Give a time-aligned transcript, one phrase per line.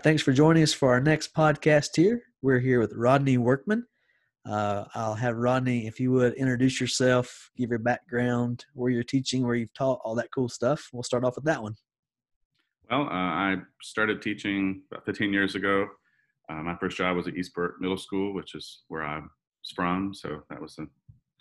[0.00, 0.04] Right.
[0.04, 2.22] Thanks for joining us for our next podcast here.
[2.40, 3.86] We're here with Rodney Workman.
[4.48, 9.46] Uh, I'll have Rodney, if you would introduce yourself, give your background, where you're teaching,
[9.46, 10.88] where you've taught, all that cool stuff.
[10.90, 11.74] We'll start off with that one.
[12.90, 15.86] Well, uh, I started teaching about 15 years ago.
[16.48, 19.70] Uh, my first job was at East Burke Middle School, which is where I was
[19.74, 20.14] from.
[20.14, 20.86] So that was a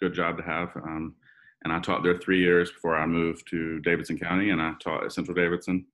[0.01, 0.75] good job to have.
[0.75, 1.15] Um,
[1.63, 5.05] and I taught there three years before I moved to Davidson County, and I taught
[5.05, 5.85] at Central Davidson.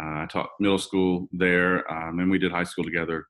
[0.00, 3.26] Uh, I taught middle school there, um, and we did high school together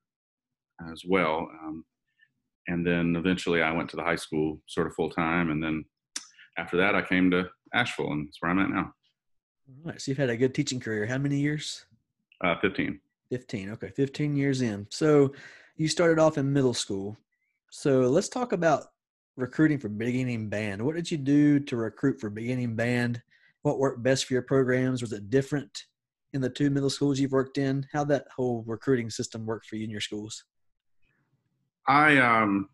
[0.91, 1.47] as well.
[1.63, 1.85] Um,
[2.67, 5.85] and then eventually I went to the high school sort of full time, and then
[6.57, 8.93] after that I came to Asheville, and that's where I'm at now.
[9.69, 10.01] All right.
[10.01, 11.05] So you've had a good teaching career.
[11.05, 11.85] How many years?
[12.41, 12.99] Uh, 15.
[13.29, 13.71] 15.
[13.71, 13.89] Okay.
[13.89, 14.87] 15 years in.
[14.89, 15.33] So
[15.75, 17.17] you started off in middle school.
[17.69, 18.85] So let's talk about
[19.35, 20.81] recruiting for beginning band.
[20.81, 23.21] What did you do to recruit for beginning band?
[23.61, 25.01] What worked best for your programs?
[25.01, 25.85] Was it different
[26.33, 27.85] in the two middle schools you've worked in?
[27.93, 30.43] How that whole recruiting system worked for you in your schools?
[31.87, 32.69] I um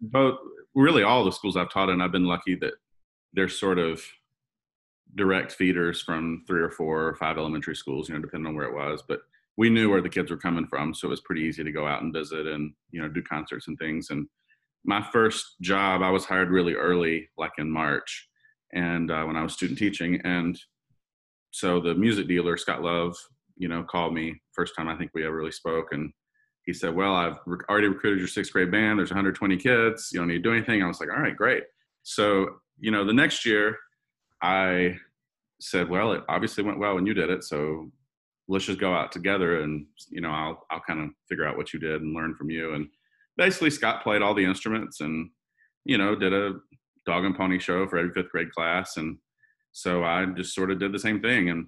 [0.00, 0.38] both
[0.74, 2.74] really all the schools I've taught in, I've been lucky that
[3.32, 4.02] they're sort of
[5.14, 8.66] direct feeders from three or four or five elementary schools, you know, depending on where
[8.66, 9.02] it was.
[9.06, 9.20] But
[9.56, 11.86] we knew where the kids were coming from, so it was pretty easy to go
[11.86, 14.10] out and visit and you know do concerts and things.
[14.10, 14.26] And
[14.84, 18.28] my first job, I was hired really early, like in March,
[18.72, 20.58] and uh, when I was student teaching, and
[21.52, 23.16] so the music dealer Scott Love,
[23.56, 26.12] you know, called me first time I think we ever really spoke, and
[26.64, 28.98] he said, "Well, I've rec- already recruited your sixth grade band.
[28.98, 30.10] There's 120 kids.
[30.12, 31.64] You don't need to do anything." I was like, "All right, great."
[32.02, 33.78] So you know, the next year,
[34.42, 34.98] I
[35.60, 37.92] said, "Well, it obviously went well when you did it, so
[38.48, 41.72] let's just go out together, and you know, I'll I'll kind of figure out what
[41.74, 42.88] you did and learn from you." And
[43.36, 45.30] basically, Scott played all the instruments and
[45.84, 46.54] you know did a
[47.04, 49.18] dog and pony show for every fifth grade class, and
[49.72, 51.66] so I just sort of did the same thing and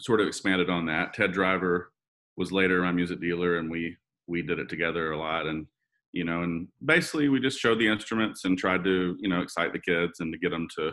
[0.00, 1.14] sort of expanded on that.
[1.14, 1.90] Ted Driver
[2.36, 3.96] was later my music dealer, and we
[4.26, 5.66] we did it together a lot and
[6.12, 9.72] you know and basically we just showed the instruments and tried to you know excite
[9.72, 10.92] the kids and to get them to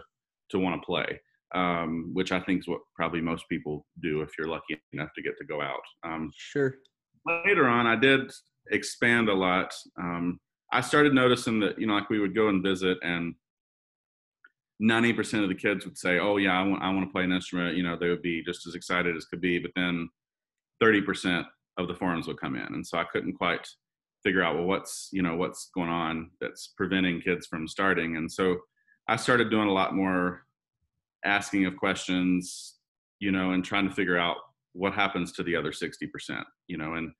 [0.49, 1.19] to want to play
[1.55, 5.21] um, which i think is what probably most people do if you're lucky enough to
[5.21, 6.75] get to go out um, Sure.
[7.45, 8.31] later on i did
[8.71, 10.39] expand a lot um,
[10.73, 13.35] i started noticing that you know like we would go and visit and
[14.81, 17.31] 90% of the kids would say oh yeah i want, I want to play an
[17.31, 20.09] instrument you know they would be just as excited as could be but then
[20.81, 21.45] 30%
[21.77, 23.67] of the forums would come in and so i couldn't quite
[24.23, 28.31] figure out well what's you know what's going on that's preventing kids from starting and
[28.31, 28.57] so
[29.07, 30.43] i started doing a lot more
[31.25, 32.75] asking of questions
[33.19, 34.37] you know and trying to figure out
[34.73, 37.11] what happens to the other 60% you know and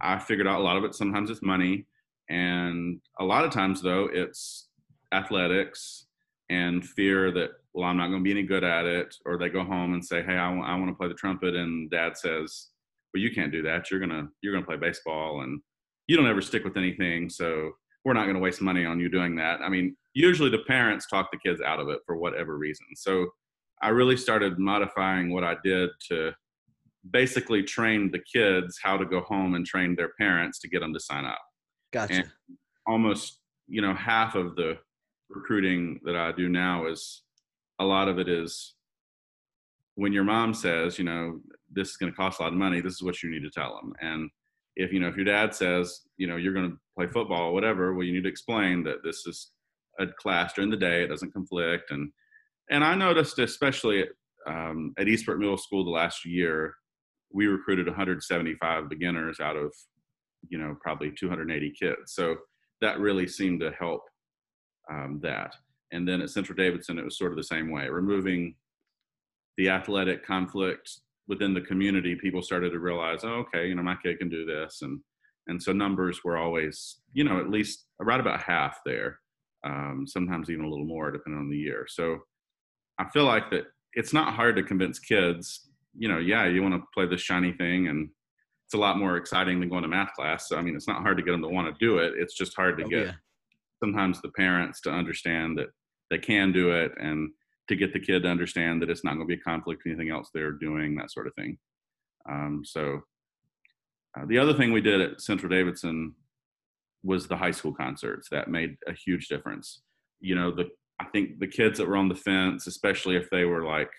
[0.00, 1.86] i figured out a lot of it sometimes it's money
[2.28, 4.68] and a lot of times though it's
[5.12, 6.05] athletics
[6.50, 9.48] and fear that well i'm not going to be any good at it or they
[9.48, 12.16] go home and say hey i want, I want to play the trumpet and dad
[12.16, 12.68] says
[13.16, 13.90] well you can't do that.
[13.90, 15.60] You're gonna you're gonna play baseball and
[16.06, 17.72] you don't ever stick with anything so
[18.04, 19.60] we're not going to waste money on you doing that.
[19.60, 22.86] I mean usually the parents talk the kids out of it for whatever reason.
[22.94, 23.26] So
[23.82, 26.32] i really started modifying what i did to
[27.10, 30.92] basically train the kids how to go home and train their parents to get them
[30.92, 31.40] to sign up.
[31.92, 32.14] Gotcha.
[32.14, 32.30] and
[32.86, 34.78] almost you know half of the
[35.28, 37.22] recruiting that i do now is
[37.78, 38.74] a lot of it is
[39.96, 41.40] when your mom says you know
[41.72, 42.80] this is going to cost a lot of money.
[42.80, 44.30] This is what you need to tell them and
[44.76, 47.52] if you know if your dad says you know you're going to play football or
[47.52, 49.50] whatever well you need to explain that this is
[49.98, 51.02] a class during the day.
[51.02, 51.90] It doesn't conflict.
[51.90, 52.12] And
[52.70, 54.08] and i noticed especially at,
[54.46, 56.74] um, at east burke middle school the last year
[57.32, 59.72] we recruited 175 beginners out of
[60.48, 62.12] you know probably 280 kids.
[62.12, 62.36] So
[62.80, 64.02] that really seemed to help
[64.90, 65.54] um, that.
[65.92, 68.56] And then at central davidson it was sort of the same way removing
[69.56, 70.90] the athletic conflict
[71.28, 74.44] within the community people started to realize oh, okay you know my kid can do
[74.44, 74.82] this.
[74.82, 75.00] And
[75.48, 79.20] and so numbers were always you know at least right about half there
[79.64, 81.86] um, sometimes even a little more depending on the year.
[81.88, 82.18] So
[82.98, 86.74] i feel like that it's not hard to convince kids you know yeah you want
[86.74, 88.08] to play this shiny thing and
[88.66, 90.48] it's a lot more exciting than going to math class.
[90.48, 92.14] So i mean it's not hard to get them to want to do it.
[92.16, 93.12] It's just hard to Oh, get yeah.
[93.82, 95.68] Sometimes the parents to understand that
[96.10, 97.30] they can do it and
[97.68, 99.92] to get the kid to understand that it's not going to be a conflict with
[99.92, 101.58] anything else they're doing, that sort of thing.
[102.28, 103.00] Um, so
[104.16, 106.14] uh, the other thing we did at Central Davidson
[107.02, 108.28] was the high school concerts.
[108.30, 109.82] That made a huge difference.
[110.20, 110.68] You know, the
[110.98, 113.90] I think the kids that were on the fence, especially if they were like,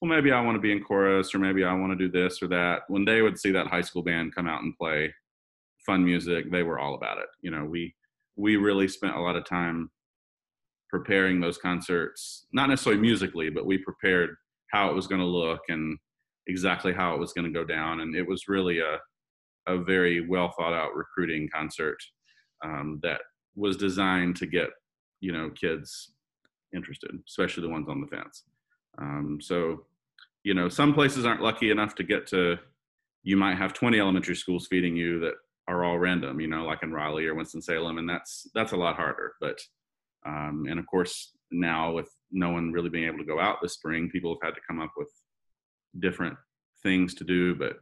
[0.00, 2.42] well, maybe I want to be in chorus or maybe I want to do this
[2.42, 5.12] or that, when they would see that high school band come out and play
[5.84, 7.26] fun music, they were all about it.
[7.42, 7.94] You know, we
[8.36, 9.90] we really spent a lot of time
[10.90, 14.30] preparing those concerts, not necessarily musically, but we prepared
[14.70, 15.98] how it was going to look and
[16.46, 18.00] exactly how it was going to go down.
[18.00, 18.98] And it was really a,
[19.66, 21.98] a very well thought out recruiting concert
[22.64, 23.20] um, that
[23.54, 24.68] was designed to get
[25.20, 26.12] you know kids
[26.74, 28.44] interested, especially the ones on the fence.
[28.98, 29.86] Um, so,
[30.44, 32.56] you know, some places aren't lucky enough to get to.
[33.22, 35.34] You might have 20 elementary schools feeding you that
[35.68, 38.76] are all random, you know, like in Raleigh or Winston Salem, and that's that's a
[38.76, 39.34] lot harder.
[39.40, 39.58] But
[40.26, 43.74] um, and of course now with no one really being able to go out this
[43.74, 45.10] spring, people have had to come up with
[45.98, 46.36] different
[46.82, 47.54] things to do.
[47.54, 47.74] But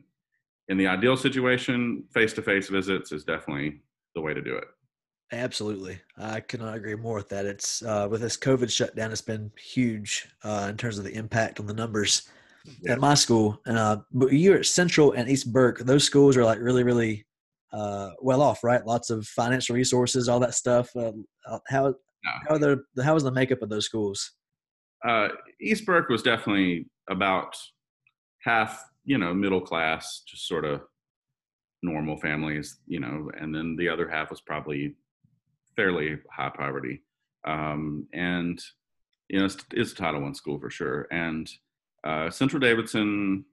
[0.68, 3.82] in the ideal situation, face-to-face visits is definitely
[4.14, 4.64] the way to do it.
[5.32, 7.46] Absolutely, I cannot agree more with that.
[7.46, 11.60] It's uh, with this COVID shutdown, it's been huge uh, in terms of the impact
[11.60, 12.28] on the numbers
[12.82, 12.92] yeah.
[12.92, 13.60] at my school.
[13.66, 17.24] Uh, but you're at Central and East Burke; those schools are like really, really
[17.74, 18.86] uh, well off, right?
[18.86, 20.88] Lots of financial resources, all that stuff.
[20.96, 21.12] Uh,
[21.48, 22.30] uh how no.
[22.48, 24.32] how the how was the makeup of those schools?
[25.06, 25.28] Uh,
[25.60, 27.54] East Burke was definitely about
[28.42, 30.80] half, you know, middle class, just sort of
[31.82, 34.94] normal families, you know, and then the other half was probably
[35.76, 37.02] fairly high poverty.
[37.46, 38.58] Um, and
[39.28, 41.06] you know, it's, it's a Title One school for sure.
[41.10, 41.50] And
[42.04, 43.44] uh, Central Davidson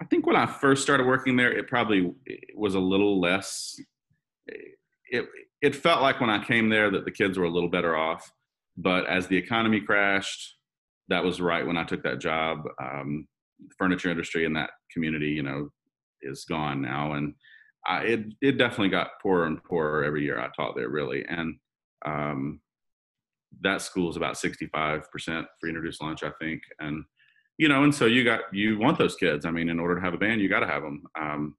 [0.00, 2.12] I think when I first started working there, it probably
[2.54, 3.78] was a little less.
[4.46, 5.26] It
[5.60, 8.30] it felt like when I came there that the kids were a little better off,
[8.76, 10.56] but as the economy crashed,
[11.08, 12.60] that was right when I took that job.
[12.82, 13.26] Um,
[13.58, 15.68] the furniture industry in that community, you know,
[16.22, 17.34] is gone now, and
[17.86, 21.56] I, it it definitely got poorer and poorer every year I taught there, really, and
[22.06, 22.60] um,
[23.60, 25.02] that school is about 65%
[25.60, 27.04] free introduced lunch, I think, and
[27.60, 29.44] you know, and so you got you want those kids.
[29.44, 31.02] I mean, in order to have a band, you got to have them.
[31.14, 31.56] Um,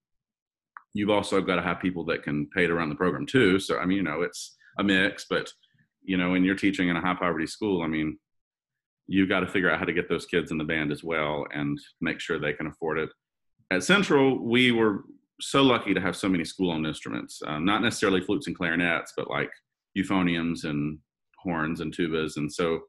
[0.95, 3.59] you've also got to have people that can pay to run the program too.
[3.59, 5.27] So I mean, you know, it's a mix.
[5.29, 5.53] But
[6.01, 8.17] you know, when you're teaching in a high poverty school, I mean,
[9.05, 11.45] you've got to figure out how to get those kids in the band as well
[11.53, 13.09] and make sure they can afford it.
[13.69, 15.03] At Central, we were
[15.39, 19.29] so lucky to have so many school-owned instruments, um, not necessarily flutes and clarinets, but
[19.29, 19.51] like
[19.95, 20.97] euphoniums and
[21.37, 22.37] horns and tubas.
[22.37, 22.79] And so,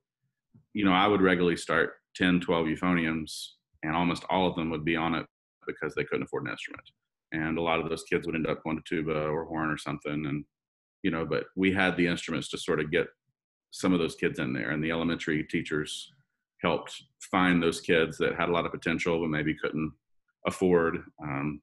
[0.72, 3.46] you know, I would regularly start 10, 12 euphoniums,
[3.82, 5.26] and almost all of them would be on it
[5.66, 6.88] because they couldn't afford an instrument.
[7.32, 9.78] And a lot of those kids would end up going to tuba or horn or
[9.78, 10.26] something.
[10.26, 10.44] And,
[11.02, 13.06] you know, but we had the instruments to sort of get
[13.70, 14.70] some of those kids in there.
[14.70, 16.12] And the elementary teachers
[16.60, 19.92] helped find those kids that had a lot of potential but maybe couldn't
[20.46, 20.98] afford.
[21.22, 21.60] Um,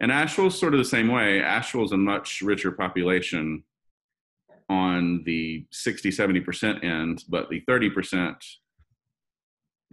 [0.00, 1.40] and Asheville's sort of the same way.
[1.40, 3.62] Asheville's a much richer population
[4.68, 8.34] on the 60, 70% end, but the 30%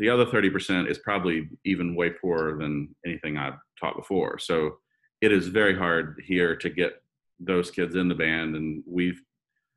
[0.01, 4.39] the other 30% is probably even way poorer than anything I've taught before.
[4.39, 4.77] So
[5.21, 6.94] it is very hard here to get
[7.39, 8.56] those kids in the band.
[8.56, 9.21] And we've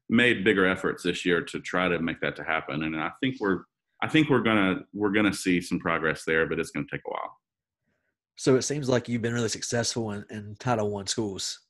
[0.08, 2.84] made bigger efforts this year to try to make that to happen.
[2.84, 3.64] And I think we're,
[4.02, 7.10] I think we're gonna we're gonna see some progress there, but it's gonna take a
[7.10, 7.36] while.
[8.36, 11.60] So it seems like you've been really successful in, in Title One schools.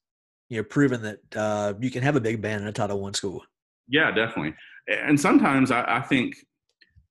[0.49, 3.43] You're proving that uh, you can have a big band in a Title One school.
[3.89, 4.55] Yeah, definitely.
[4.89, 6.37] And sometimes I, I think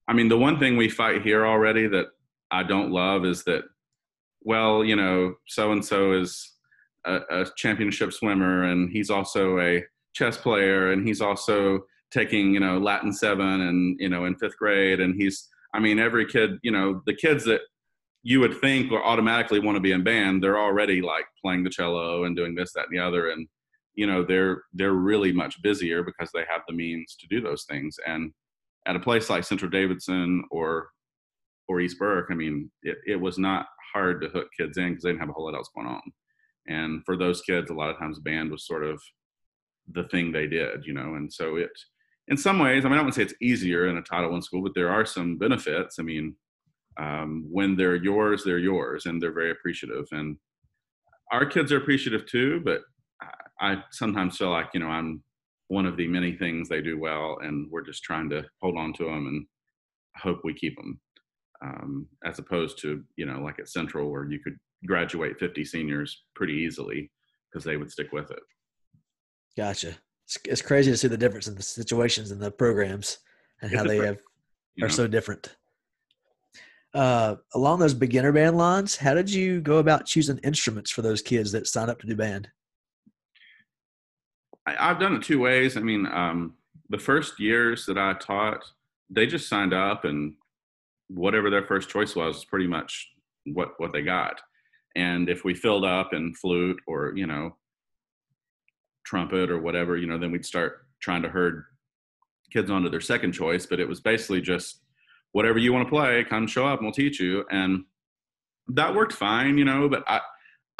[0.08, 2.08] I mean, the one thing we fight here already that
[2.52, 3.64] I don't love is that,
[4.42, 6.52] well, you know, so and so is
[7.06, 9.84] a, a, championship swimmer and he's also a
[10.14, 11.80] chess player and he's also
[12.12, 15.00] taking, you know, Latin seven and, you know, in fifth grade.
[15.00, 17.62] And he's, I mean, every kid, you know, the kids that
[18.22, 21.70] you would think will automatically want to be in band, they're already like playing the
[21.70, 23.30] cello and doing this, that, and the other.
[23.30, 23.48] And,
[23.96, 27.64] you know, they're, they're really much busier because they have the means to do those
[27.64, 27.96] things.
[28.06, 28.34] And,
[28.86, 30.90] at a place like Central Davidson or
[31.68, 35.04] or East Burke, I mean, it, it was not hard to hook kids in because
[35.04, 36.02] they didn't have a whole lot else going on.
[36.68, 39.02] And for those kids, a lot of times band was sort of
[39.92, 41.16] the thing they did, you know.
[41.16, 41.70] And so it,
[42.28, 44.62] in some ways, I mean, I wouldn't say it's easier in a Title One school,
[44.62, 46.00] but there are some benefits.
[46.00, 46.36] I mean,
[46.98, 50.06] um, when they're yours, they're yours, and they're very appreciative.
[50.12, 50.38] And
[51.32, 52.82] our kids are appreciative too, but
[53.22, 55.24] I, I sometimes feel like you know I'm
[55.68, 58.94] one of the many things they do well, and we're just trying to hold on
[58.94, 59.46] to them and
[60.18, 61.00] hope we keep them.
[61.64, 66.24] Um, as opposed to you know like at Central where you could graduate 50 seniors
[66.36, 67.10] pretty easily
[67.50, 68.40] because they would stick with it.
[69.56, 69.96] Gotcha.
[70.26, 73.20] It's, it's, crazy to see the difference in the situations and the programs
[73.62, 74.18] and it's how they have,
[74.82, 74.88] are know.
[74.88, 75.56] so different.
[76.94, 81.22] Uh, along those beginner band lines, how did you go about choosing instruments for those
[81.22, 82.48] kids that sign up to do band?
[84.66, 85.78] I, have done it two ways.
[85.78, 86.54] I mean, um,
[86.90, 88.64] the first years that I taught,
[89.10, 90.34] they just signed up and
[91.08, 93.12] whatever their first choice was, pretty much
[93.46, 94.42] what what they got.
[94.96, 97.56] And if we filled up in flute or you know
[99.06, 101.66] trumpet or whatever, you know, then we'd start trying to herd
[102.52, 103.66] kids onto their second choice.
[103.66, 104.80] But it was basically just
[105.34, 107.44] whatever you want to play, come show up and we'll teach you.
[107.52, 107.86] And
[108.70, 109.90] that worked fine, you know.
[109.90, 110.22] But I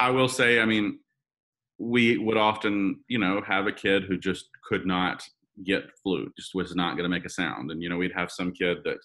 [0.00, 1.00] I will say, I mean,
[1.78, 5.22] we would often, you know, have a kid who just could not
[5.64, 7.70] get flute, just was not going to make a sound.
[7.70, 8.98] And, you know, we'd have some kid that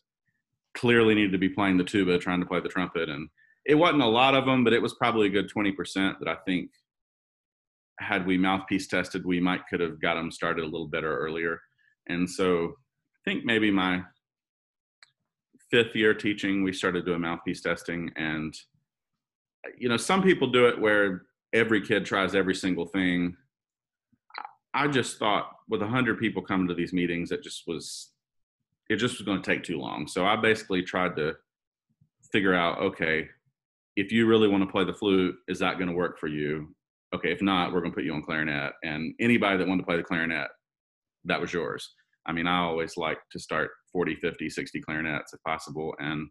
[0.76, 3.10] clearly needed to be playing the tuba, trying to play the trumpet.
[3.10, 3.30] And
[3.66, 6.36] it wasn't a lot of them, but it was probably a good 20% that I
[6.46, 6.70] think
[8.00, 11.60] had we mouthpiece tested, we might could have got them started a little better earlier.
[12.08, 14.02] And so I think maybe my
[15.70, 18.10] fifth year teaching, we started doing mouthpiece testing.
[18.16, 18.56] And,
[19.78, 23.36] you know, some people do it where every kid tries every single thing.
[24.74, 28.12] I just thought with a hundred people coming to these meetings, it just was,
[28.90, 30.08] it just was going to take too long.
[30.08, 31.36] So I basically tried to
[32.32, 33.28] figure out, okay,
[33.96, 36.76] if you really want to play the flute, is that going to work for you?
[37.14, 38.74] Okay, if not, we're going to put you on clarinet.
[38.84, 40.48] And anybody that wanted to play the clarinet,
[41.26, 41.96] that was yours.
[42.26, 45.96] I mean, I always like to start 40, 50, 60 clarinets if possible.
[46.00, 46.30] And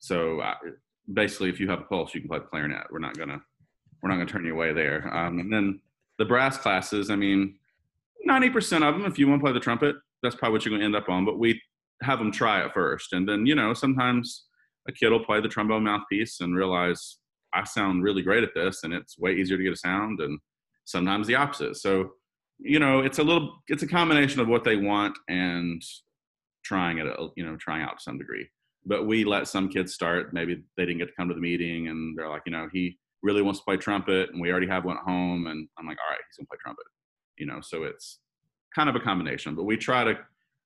[0.00, 0.54] so I,
[1.12, 2.86] basically, if you have a pulse, you can play the clarinet.
[2.90, 3.40] We're not going to
[4.02, 5.12] we're not going to turn you away there.
[5.14, 5.80] Um, and then
[6.18, 7.56] the brass classes, I mean,
[8.28, 10.80] 90% of them, if you want to play the trumpet, that's probably what you're going
[10.80, 11.24] to end up on.
[11.24, 11.60] But we
[12.02, 13.12] have them try it first.
[13.12, 14.44] And then, you know, sometimes
[14.88, 17.18] a kid will play the trombone mouthpiece and realize
[17.54, 20.20] I sound really great at this and it's way easier to get a sound.
[20.20, 20.38] And
[20.84, 21.76] sometimes the opposite.
[21.76, 22.12] So,
[22.58, 25.82] you know, it's a little, it's a combination of what they want and
[26.64, 28.48] trying it, you know, trying out to some degree.
[28.84, 30.32] But we let some kids start.
[30.32, 32.98] Maybe they didn't get to come to the meeting and they're like, you know, he,
[33.22, 35.98] really wants to play trumpet and we already have one at home and i'm like
[35.98, 36.84] all right he's to play trumpet
[37.36, 38.20] you know so it's
[38.74, 40.18] kind of a combination but we try to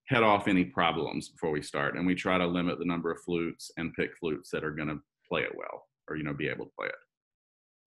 [0.09, 3.21] head off any problems before we start and we try to limit the number of
[3.23, 6.66] flutes and pick flutes that are to play it well or you know be able
[6.66, 6.94] to play it.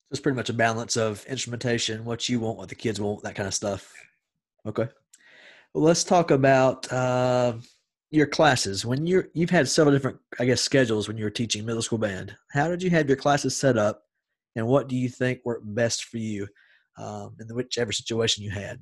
[0.06, 3.24] So it's pretty much a balance of instrumentation what you want what the kids want
[3.24, 3.94] that kind of stuff.
[4.66, 4.88] Okay.
[5.74, 7.54] Well let's talk about uh,
[8.10, 8.86] your classes.
[8.86, 12.00] When you're you've had several different i guess schedules when you were teaching middle school
[12.00, 12.36] band.
[12.52, 14.05] How did you have your classes set up
[14.56, 16.48] and what do you think worked best for you
[16.98, 18.82] um, in whichever situation you had?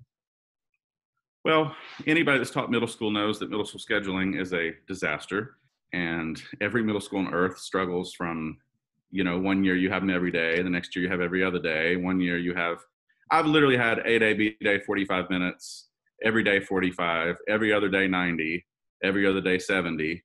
[1.46, 1.76] Well,
[2.08, 5.58] anybody that's taught middle school knows that middle school scheduling is a disaster,
[5.92, 8.58] and every middle school on earth struggles from,
[9.12, 11.44] you know, one year you have them every day, the next year you have every
[11.44, 12.78] other day, one year you have.
[13.30, 15.90] I've literally had A day, B day, 45 minutes,
[16.24, 18.66] every day 45, every other day 90,
[19.04, 20.24] every other day 70,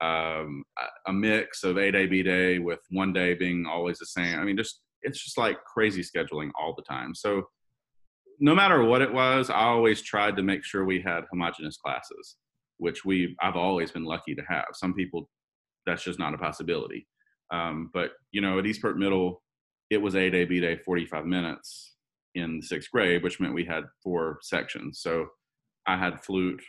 [0.00, 0.64] um,
[1.06, 4.38] a mix of A day, B day with one day being always the same.
[4.38, 7.14] I mean, just it's just like crazy scheduling all the time.
[7.14, 7.44] So
[8.40, 12.36] no matter what it was, I always tried to make sure we had homogenous classes,
[12.78, 14.66] which we I've always been lucky to have.
[14.74, 15.28] Some people
[15.86, 17.06] that's just not a possibility.
[17.52, 19.42] Um, but you know, at East Burke Middle,
[19.90, 21.94] it was A day, B day, 45 minutes
[22.34, 25.00] in sixth grade, which meant we had four sections.
[25.00, 25.26] So
[25.86, 26.62] I had flute,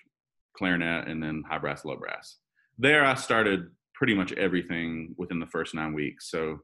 [0.55, 2.38] clarinet, and then high brass, low brass.
[2.77, 6.29] There, I started pretty much everything within the first nine weeks.
[6.29, 6.60] So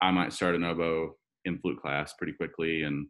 [0.00, 3.06] I might start an oboe in flute class pretty quickly and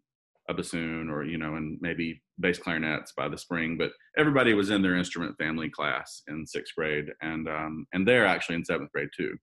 [0.49, 4.71] a bassoon or you know and maybe bass clarinets by the spring but everybody was
[4.71, 8.93] in their instrument family class in sixth grade and um, and they're actually in seventh
[8.93, 9.37] grade too.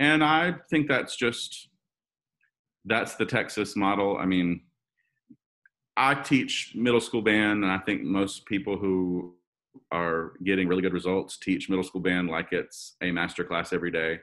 [0.00, 1.68] And i think that's just
[2.84, 4.18] that's the texas model.
[4.18, 4.62] I mean
[5.96, 9.34] i teach middle school band and i think most people who
[9.92, 13.90] are getting really good results teach middle school band like it's a master class every
[13.90, 14.18] day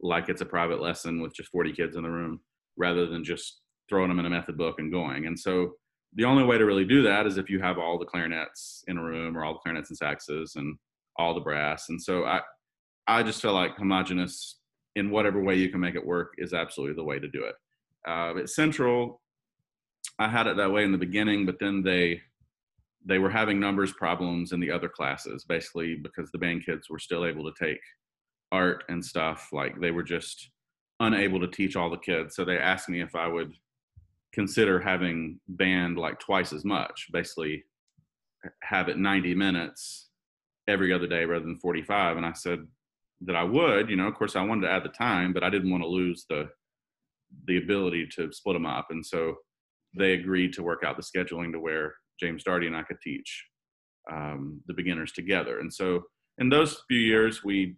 [0.00, 2.40] like it's a private lesson with just 40 kids in the room
[2.76, 5.26] rather than just throwing them in a method book and going.
[5.26, 5.72] And so
[6.14, 8.98] the only way to really do that is if you have all the clarinets in
[8.98, 10.76] a room or all the clarinets and saxes and
[11.18, 11.88] all the brass.
[11.88, 12.40] And so I,
[13.06, 14.58] I just feel like homogenous
[14.96, 17.54] in whatever way you can make it work is absolutely the way to do it.
[18.08, 19.20] Uh, at Central,
[20.18, 22.20] I had it that way in the beginning, but then they
[23.04, 26.98] they were having numbers problems in the other classes, basically because the band kids were
[26.98, 27.78] still able to take
[28.52, 30.50] art and stuff like they were just
[31.00, 32.34] unable to teach all the kids.
[32.36, 33.52] So they asked me if i would
[34.32, 37.64] consider having band like twice as much basically
[38.62, 40.08] have it 90 minutes
[40.68, 42.66] every other day rather than 45 and i said
[43.22, 45.48] that i would you know of course i wanted to add the time but i
[45.48, 46.48] didn't want to lose the
[47.46, 48.88] the ability to split them up.
[48.90, 49.36] And so
[49.96, 53.44] they agreed to work out the scheduling to where james darty and i could teach
[54.10, 55.58] um, the beginners together.
[55.58, 56.04] And so
[56.38, 57.76] in those few years we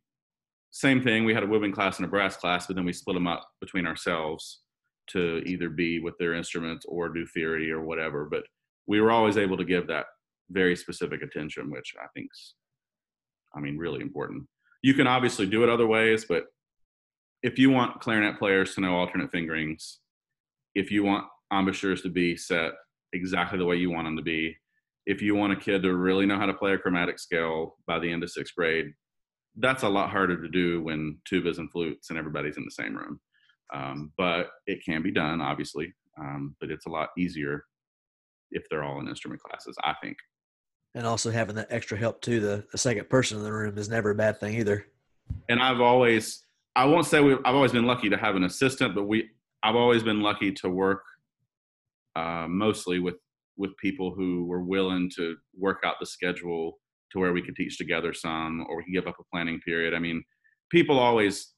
[0.71, 1.25] same thing.
[1.25, 3.49] We had a woodwind class and a brass class, but then we split them up
[3.61, 4.61] between ourselves
[5.09, 8.27] to either be with their instruments or do theory or whatever.
[8.31, 8.45] But
[8.87, 10.07] we were always able to give that
[10.51, 12.55] very specific attention, which I think's,
[13.55, 14.47] I mean, really important.
[14.83, 16.45] You can obviously do it other ways, but
[17.43, 19.99] if you want clarinet players to know alternate fingerings,
[20.75, 22.73] if you want embouchures to be set
[23.13, 24.57] exactly the way you want them to be,
[25.07, 27.99] if you want a kid to really know how to play a chromatic scale by
[27.99, 28.93] the end of sixth grade,
[29.61, 32.97] that's a lot harder to do when tubas and flutes and everybody's in the same
[32.97, 33.21] room.
[33.75, 35.93] Um, but it can be done, obviously.
[36.19, 37.65] um, but it's a lot easier
[38.51, 39.77] if they're all in instrument classes.
[39.85, 40.17] I think.
[40.95, 43.89] And also having that extra help too, the, the second person in the room is
[43.89, 44.87] never a bad thing either.
[45.49, 48.95] And I've always, I won't say we, I've always been lucky to have an assistant,
[48.95, 49.29] but we,
[49.63, 51.03] I've always been lucky to work
[52.17, 53.17] uh, mostly with
[53.57, 56.79] with people who were willing to work out the schedule
[57.13, 59.95] to where we could teach together some, or we could give up a planning period.
[59.95, 60.23] I mean,
[60.71, 61.53] people always,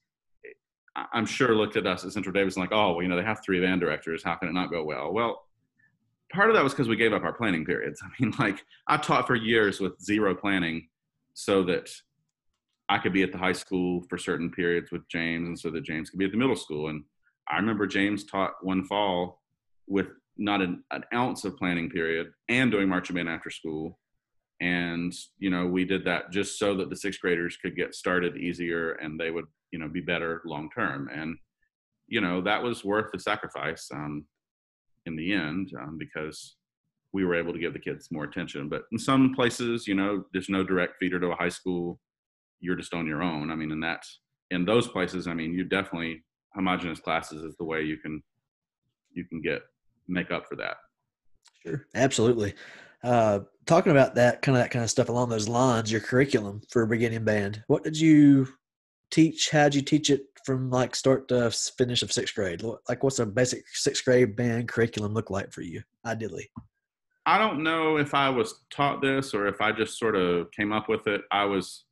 [1.12, 3.42] I'm sure, looked at us at Central Davidson like, oh, well, you know, they have
[3.44, 4.22] three band directors.
[4.22, 5.12] How can it not go well?
[5.12, 5.42] Well,
[6.32, 8.00] part of that was because we gave up our planning periods.
[8.04, 10.88] I mean, like I taught for years with zero planning,
[11.34, 11.90] so that
[12.88, 15.84] I could be at the high school for certain periods with James, and so that
[15.84, 16.88] James could be at the middle school.
[16.88, 17.04] And
[17.48, 19.40] I remember James taught one fall
[19.86, 23.98] with not an, an ounce of planning period and doing marching band after school
[24.60, 28.36] and you know we did that just so that the sixth graders could get started
[28.36, 31.08] easier and they would you know be better long term.
[31.12, 31.36] And
[32.06, 34.26] you know that was worth the sacrifice um,
[35.06, 36.56] in the end um, because
[37.12, 38.68] we were able to give the kids more attention.
[38.68, 41.98] But in some places you know there's no direct feeder to a high school.
[42.60, 43.50] You're just on your own.
[43.50, 44.04] I mean in that
[44.50, 46.24] in those places i mean you definitely
[46.56, 48.20] homogenous classes is the way you can
[49.12, 49.62] you can get
[50.08, 50.76] make up for that.
[51.64, 51.86] Sure.
[51.94, 52.54] Absolutely
[53.02, 56.60] uh, talking about that kind of that kind of stuff along those lines, your curriculum
[56.70, 57.62] for a beginning band.
[57.66, 58.48] What did you
[59.10, 59.50] teach?
[59.50, 62.62] How did you teach it from like start to finish of sixth grade?
[62.88, 66.50] Like, what's a basic sixth grade band curriculum look like for you, ideally?
[67.26, 70.72] I don't know if I was taught this or if I just sort of came
[70.72, 71.22] up with it.
[71.30, 71.84] I was,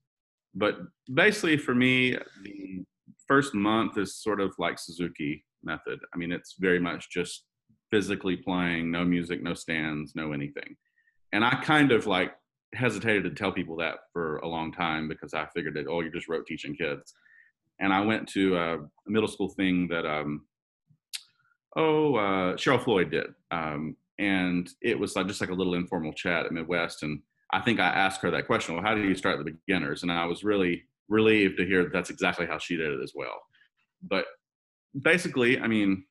[0.54, 0.78] but
[1.12, 2.84] basically for me, the
[3.26, 6.00] first month is sort of like Suzuki method.
[6.14, 7.44] I mean, it's very much just
[7.90, 10.76] physically playing, no music, no stands, no anything
[11.32, 12.32] and I kind of like
[12.74, 16.12] hesitated to tell people that for a long time because I figured that oh you're
[16.12, 17.14] just rote teaching kids,
[17.80, 20.44] and I went to a middle school thing that um
[21.76, 26.12] oh uh, Cheryl Floyd did, um, and it was like just like a little informal
[26.12, 27.20] chat at Midwest, and
[27.52, 30.12] I think I asked her that question, well how do you start the beginners, and
[30.12, 33.40] I was really relieved to hear that that's exactly how she did it as well,
[34.02, 34.26] but
[35.02, 36.04] basically I mean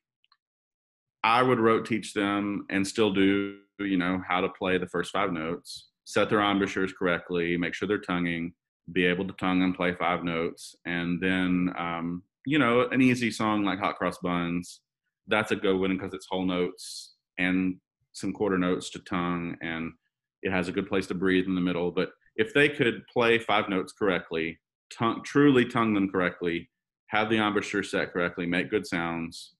[1.22, 5.12] I would rote teach them and still do you know how to play the first
[5.12, 8.52] five notes, set their embouchures correctly, make sure they're tonguing,
[8.92, 13.30] be able to tongue and play five notes, and then um, you know an easy
[13.30, 14.80] song like Hot Cross Buns.
[15.26, 17.76] That's a good one because it's whole notes and
[18.12, 19.92] some quarter notes to tongue, and
[20.42, 21.90] it has a good place to breathe in the middle.
[21.90, 24.58] But if they could play five notes correctly,
[24.90, 26.70] tongue, truly tongue them correctly,
[27.08, 29.54] have the embouchure set correctly, make good sounds,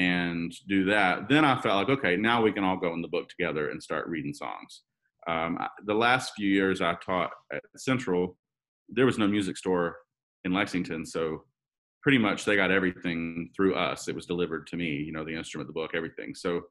[0.00, 3.08] and do that, then I felt like, okay, now we can all go in the
[3.08, 4.82] book together and start reading songs.
[5.28, 8.38] Um, the last few years I taught at Central,
[8.88, 9.96] there was no music store
[10.46, 11.44] in Lexington, so
[12.02, 14.08] pretty much they got everything through us.
[14.08, 16.34] It was delivered to me, you know, the instrument, the book, everything.
[16.34, 16.62] So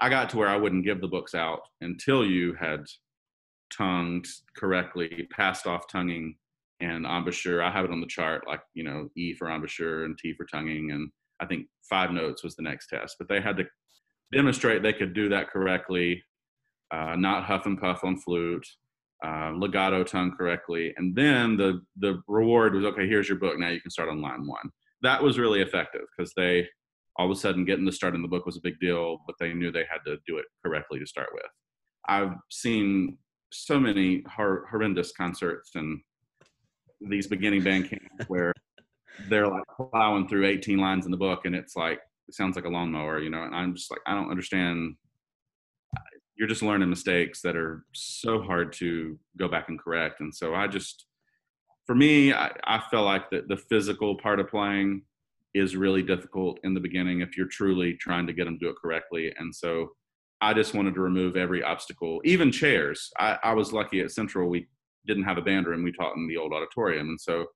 [0.00, 2.86] I got to where I wouldn't give the books out until you had
[3.70, 6.36] tongued correctly, passed off tonguing
[6.80, 7.62] and embouchure.
[7.62, 10.46] I have it on the chart, like, you know, E for embouchure and T for
[10.46, 13.64] tonguing and I think five notes was the next test, but they had to
[14.32, 16.22] demonstrate they could do that correctly,
[16.92, 18.66] uh, not huff and puff on flute,
[19.24, 23.08] uh, legato tongue correctly, and then the the reward was okay.
[23.08, 23.58] Here's your book.
[23.58, 24.70] Now you can start on line one.
[25.02, 26.68] That was really effective because they
[27.16, 29.34] all of a sudden getting the start in the book was a big deal, but
[29.40, 31.50] they knew they had to do it correctly to start with.
[32.08, 33.18] I've seen
[33.52, 36.00] so many hor- horrendous concerts and
[37.00, 38.52] these beginning band camps where
[39.28, 42.64] they're like plowing through 18 lines in the book and it's like it sounds like
[42.64, 44.94] a lawnmower you know and i'm just like i don't understand
[46.36, 50.54] you're just learning mistakes that are so hard to go back and correct and so
[50.54, 51.06] i just
[51.86, 55.02] for me i, I feel like the, the physical part of playing
[55.54, 58.70] is really difficult in the beginning if you're truly trying to get them to do
[58.70, 59.90] it correctly and so
[60.40, 63.10] i just wanted to remove every obstacle even chairs.
[63.18, 64.68] I, I was lucky at central we
[65.06, 67.46] didn't have a band room we taught in the old auditorium and so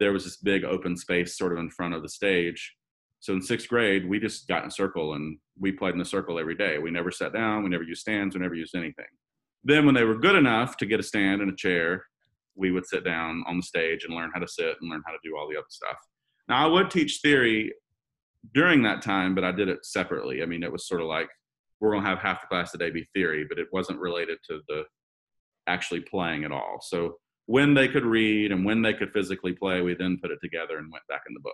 [0.00, 2.74] there was this big open space sort of in front of the stage.
[3.20, 6.04] So in sixth grade, we just got in a circle and we played in the
[6.04, 6.78] circle every day.
[6.78, 9.06] We never sat down, we never used stands, we never used anything.
[9.62, 12.04] Then when they were good enough to get a stand and a chair,
[12.54, 15.12] we would sit down on the stage and learn how to sit and learn how
[15.12, 15.96] to do all the other stuff.
[16.48, 17.72] Now I would teach theory
[18.52, 20.42] during that time, but I did it separately.
[20.42, 21.28] I mean, it was sort of like
[21.80, 24.60] we're going to have half the class today be theory, but it wasn't related to
[24.68, 24.84] the
[25.66, 26.78] actually playing at all.
[26.82, 30.38] So when they could read and when they could physically play, we then put it
[30.42, 31.52] together and went back in the book.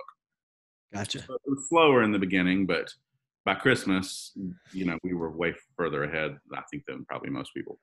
[0.92, 1.20] Gotcha.
[1.20, 2.92] So it was slower in the beginning, but
[3.44, 4.32] by Christmas,
[4.72, 7.78] you know, we were way further ahead, I think, than probably most people.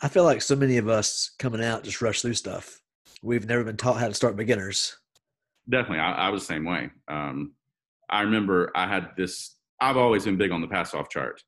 [0.00, 2.80] I feel like so many of us coming out just rush through stuff.
[3.22, 4.96] We've never been taught how to start beginners.
[5.68, 6.00] Definitely.
[6.00, 6.90] I, I was the same way.
[7.08, 7.52] Um,
[8.10, 11.42] I remember I had this I've always been big on the pass off chart.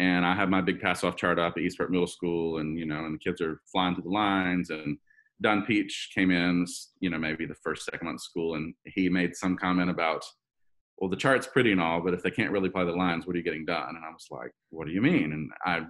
[0.00, 2.78] And I have my big pass off chart up at East Burke Middle School, and
[2.78, 4.70] you know, and the kids are flying through the lines.
[4.70, 4.98] And
[5.42, 6.66] Don Peach came in,
[7.00, 10.24] you know, maybe the first second month school, and he made some comment about,
[10.98, 13.34] well, the chart's pretty and all, but if they can't really play the lines, what
[13.34, 13.88] are you getting done?
[13.88, 15.32] And I was like, what do you mean?
[15.32, 15.86] And I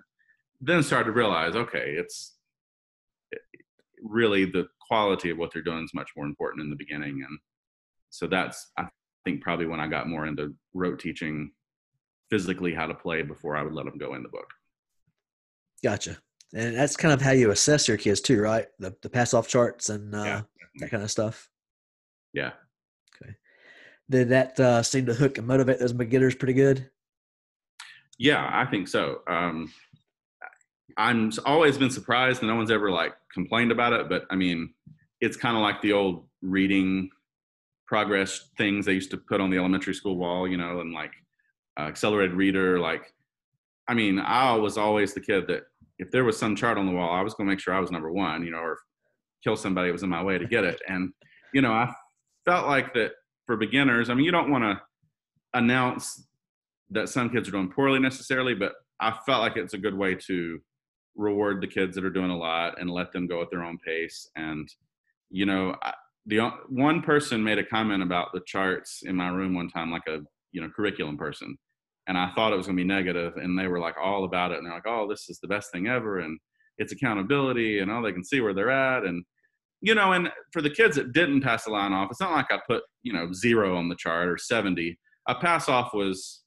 [0.60, 2.36] then started to realize, okay, it's
[4.02, 7.24] really the quality of what they're doing is much more important in the beginning.
[7.26, 7.38] And
[8.10, 8.88] so that's, I
[9.24, 11.50] think, probably when I got more into rote teaching
[12.30, 14.46] physically how to play before I would let them go in the book.
[15.82, 16.18] Gotcha.
[16.54, 18.66] And that's kind of how you assess your kids too, right?
[18.78, 20.42] The, the pass off charts and uh, yeah,
[20.80, 21.48] that kind of stuff.
[22.32, 22.52] Yeah.
[23.22, 23.34] Okay.
[24.08, 26.90] Did that uh, seem to hook and motivate those beginners pretty good?
[28.18, 29.20] Yeah, I think so.
[29.28, 29.72] Um,
[30.96, 34.08] I'm always been surprised, and no one's ever like complained about it.
[34.08, 34.74] But I mean,
[35.20, 37.10] it's kind of like the old reading
[37.86, 41.12] progress things they used to put on the elementary school wall, you know, and like
[41.78, 42.78] uh, accelerated reader.
[42.78, 43.14] Like,
[43.88, 45.62] I mean, I was always the kid that
[46.00, 47.78] if there was some chart on the wall, I was going to make sure I
[47.78, 48.78] was number one, you know, or
[49.44, 50.80] kill somebody that was in my way to get it.
[50.88, 51.12] And
[51.52, 51.92] you know, I
[52.46, 53.12] felt like that
[53.46, 54.08] for beginners.
[54.08, 54.80] I mean, you don't want to
[55.52, 56.26] announce
[56.90, 60.14] that some kids are doing poorly necessarily, but I felt like it's a good way
[60.26, 60.58] to
[61.16, 63.78] reward the kids that are doing a lot and let them go at their own
[63.78, 64.28] pace.
[64.36, 64.66] And
[65.28, 65.92] you know, I,
[66.24, 70.06] the one person made a comment about the charts in my room one time, like
[70.08, 70.20] a
[70.52, 71.58] you know curriculum person,
[72.06, 74.52] and I thought it was going to be negative, and they were like all about
[74.52, 76.38] it, and they're like, "Oh, this is the best thing ever," and
[76.78, 79.24] it's accountability, and all oh, they can see where they're at, and
[79.82, 82.50] you know, and for the kids that didn't pass the line off, it's not like
[82.50, 84.98] I put you know zero on the chart or seventy.
[85.28, 86.42] A pass off was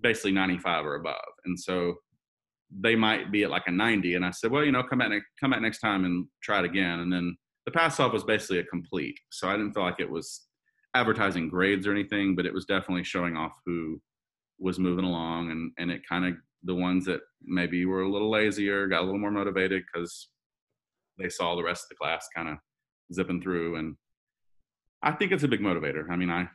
[0.00, 1.94] basically 95 or above, and so
[2.80, 5.10] they might be at like a 90 and i said well you know come back
[5.40, 8.58] come back next time and try it again and then the pass off was basically
[8.58, 10.42] a complete so i didn't feel like it was
[10.94, 14.00] advertising grades or anything but it was definitely showing off who
[14.58, 18.30] was moving along and and it kind of the ones that maybe were a little
[18.30, 20.28] lazier got a little more motivated because
[21.18, 22.56] they saw the rest of the class kind of
[23.12, 23.96] zipping through and
[25.02, 26.48] i think it's a big motivator i mean i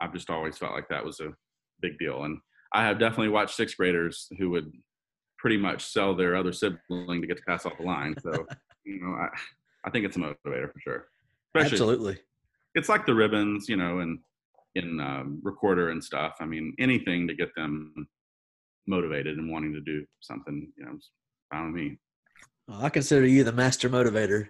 [0.00, 1.32] i've just always felt like that was a
[1.80, 2.38] big deal and
[2.72, 4.72] i have definitely watched sixth graders who would
[5.44, 8.14] pretty much sell their other sibling to get to pass off the line.
[8.22, 8.46] So,
[8.86, 9.28] you know, I,
[9.84, 11.08] I think it's a motivator for sure.
[11.54, 12.18] Especially, Absolutely.
[12.74, 14.20] It's like the ribbons, you know, and
[14.74, 16.34] in um, recorder and stuff.
[16.40, 18.08] I mean, anything to get them
[18.86, 20.98] motivated and wanting to do something, you know,
[21.52, 21.98] fine with me.
[22.68, 24.48] Well, I consider you the master motivator.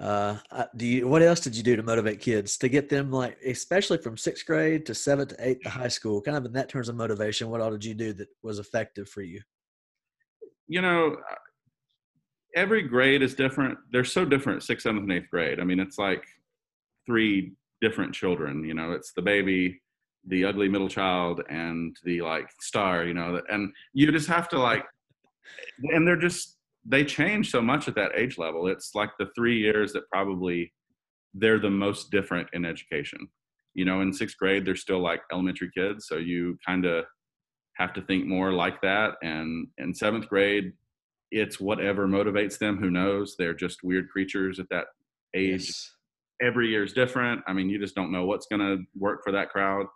[0.00, 0.36] Uh,
[0.76, 1.08] do you?
[1.08, 4.46] What else did you do to motivate kids to get them like, especially from sixth
[4.46, 6.20] grade to seventh to eighth to high school?
[6.20, 9.08] Kind of in that terms of motivation, what all did you do that was effective
[9.08, 9.40] for you?
[10.68, 11.16] you know,
[12.54, 13.78] every grade is different.
[13.90, 15.58] They're so different, sixth, seventh, and eighth grade.
[15.58, 16.24] I mean, it's like
[17.06, 18.64] three different children.
[18.64, 19.80] You know, it's the baby,
[20.26, 23.04] the ugly middle child, and the like star.
[23.04, 24.84] You know, and you just have to like,
[25.82, 28.66] and they're just they change so much at that age level.
[28.66, 30.72] It's like the three years that probably
[31.34, 33.28] they're the most different in education.
[33.74, 37.04] You know, in sixth grade, they're still like elementary kids, so you kind of
[37.78, 39.14] have to think more like that.
[39.22, 40.72] And in seventh grade,
[41.30, 42.78] it's whatever motivates them.
[42.78, 43.36] Who knows?
[43.38, 44.86] They're just weird creatures at that
[45.34, 45.66] age.
[45.66, 45.90] Yes.
[46.40, 47.42] Every year is different.
[47.46, 49.86] I mean, you just don't know what's going to work for that crowd.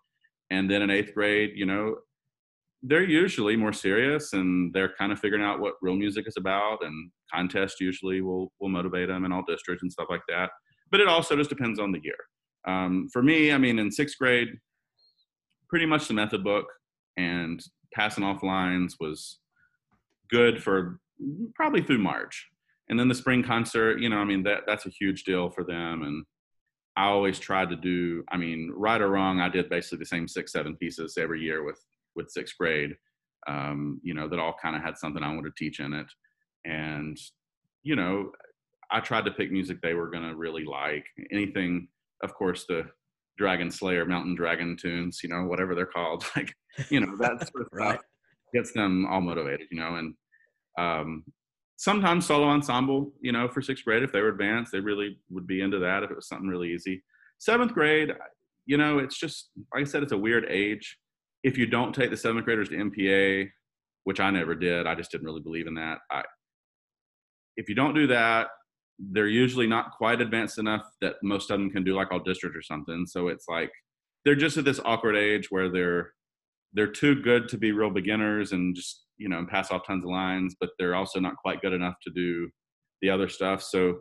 [0.51, 1.97] And then in eighth grade, you know,
[2.83, 6.79] they're usually more serious and they're kind of figuring out what real music is about.
[6.83, 10.51] And contests usually will will motivate them in all districts and stuff like that.
[10.91, 12.17] But it also just depends on the year.
[12.67, 14.49] Um, for me, I mean, in sixth grade,
[15.69, 16.67] pretty much the method book
[17.17, 17.63] and
[17.95, 19.39] passing off lines was
[20.31, 20.99] good for
[21.55, 22.49] probably through March.
[22.89, 25.65] And then the spring concert, you know, I mean that that's a huge deal for
[25.65, 26.03] them.
[26.03, 26.25] And
[26.97, 30.29] I always tried to do, I mean, right or wrong, I did basically the same
[30.29, 31.81] six, seven pieces every year with
[32.15, 32.95] with sixth grade.
[33.49, 36.07] Um, you know, that all kind of had something I wanted to teach in it.
[36.65, 37.19] And,
[37.83, 38.31] you know,
[38.91, 41.07] I tried to pick music they were gonna really like.
[41.33, 41.89] Anything,
[42.23, 42.85] of course, the
[43.39, 46.25] Dragon Slayer, Mountain Dragon tunes, you know, whatever they're called.
[46.37, 46.55] Like,
[46.89, 47.95] you know, that sort of right.
[47.95, 48.05] stuff
[48.55, 50.15] gets them all motivated, you know, and
[50.79, 51.25] um,
[51.83, 55.49] sometimes solo ensemble, you know, for sixth grade, if they were advanced, they really would
[55.49, 57.03] be into that if it was something really easy.
[57.39, 58.13] Seventh grade,
[58.67, 60.97] you know, it's just, like I said, it's a weird age.
[61.43, 63.49] If you don't take the seventh graders to MPA,
[64.05, 65.99] which I never did, I just didn't really believe in that.
[66.09, 66.23] I,
[67.57, 68.47] if you don't do that,
[69.01, 72.57] they're usually not quite advanced enough that most of them can do like all district
[72.57, 73.07] or something.
[73.09, 73.73] So it's like
[74.25, 76.13] they're just at this awkward age where they're
[76.75, 80.05] they're too good to be real beginners and just you know and pass off tons
[80.05, 82.49] of lines, but they're also not quite good enough to do
[83.01, 83.63] the other stuff.
[83.63, 84.01] So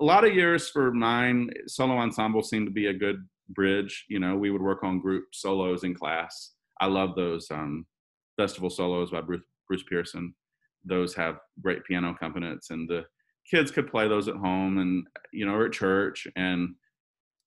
[0.00, 3.16] a lot of years for mine, solo ensemble seemed to be a good
[3.50, 4.06] bridge.
[4.08, 6.52] You know, we would work on group solos in class.
[6.80, 7.86] I love those um,
[8.36, 10.34] festival solos by Bruce, Bruce Pearson.
[10.84, 13.04] Those have great piano accompaniments, and the
[13.50, 16.26] kids could play those at home and you know or at church.
[16.36, 16.74] And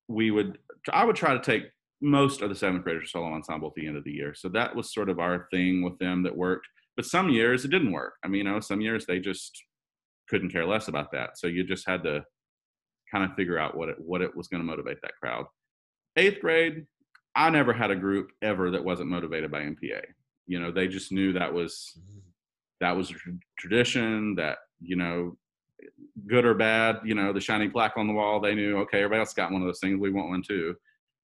[0.08, 0.60] we would,
[0.92, 1.64] I would try to take
[2.02, 4.34] most of the seventh graders solo ensemble at the end of the year.
[4.36, 6.68] So that was sort of our thing with them that worked.
[6.96, 8.14] But some years it didn't work.
[8.24, 9.64] I mean, you know, some years they just
[10.30, 11.38] couldn't care less about that.
[11.38, 12.24] So you just had to
[13.12, 15.46] kind of figure out what it what it was going to motivate that crowd.
[16.16, 16.86] Eighth grade,
[17.36, 20.02] I never had a group ever that wasn't motivated by MPA.
[20.46, 22.20] You know, they just knew that was mm-hmm.
[22.82, 23.16] that was a
[23.58, 24.36] tradition.
[24.36, 25.38] That you know,
[26.28, 28.40] good or bad, you know, the shiny plaque on the wall.
[28.40, 30.00] They knew, okay, everybody else got one of those things.
[30.00, 30.76] We want one too.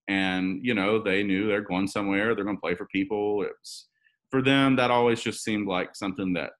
[0.07, 2.33] And you know, they knew they're going somewhere.
[2.33, 3.43] They're going to play for people.
[3.43, 3.87] It's
[4.29, 4.75] for them.
[4.75, 6.51] That always just seemed like something that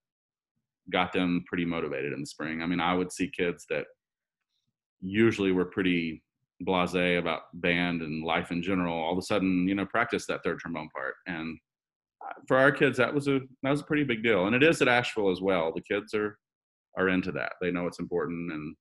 [0.91, 2.62] got them pretty motivated in the spring.
[2.62, 3.86] I mean, I would see kids that
[5.01, 6.23] usually were pretty
[6.67, 10.43] blasé about band and life in general all of a sudden you know practice that
[10.43, 11.58] third trombone part and
[12.25, 14.62] uh, for our kids that was a that was a pretty big deal and it
[14.62, 16.38] is at asheville as well the kids are
[16.97, 18.75] are into that they know it's important and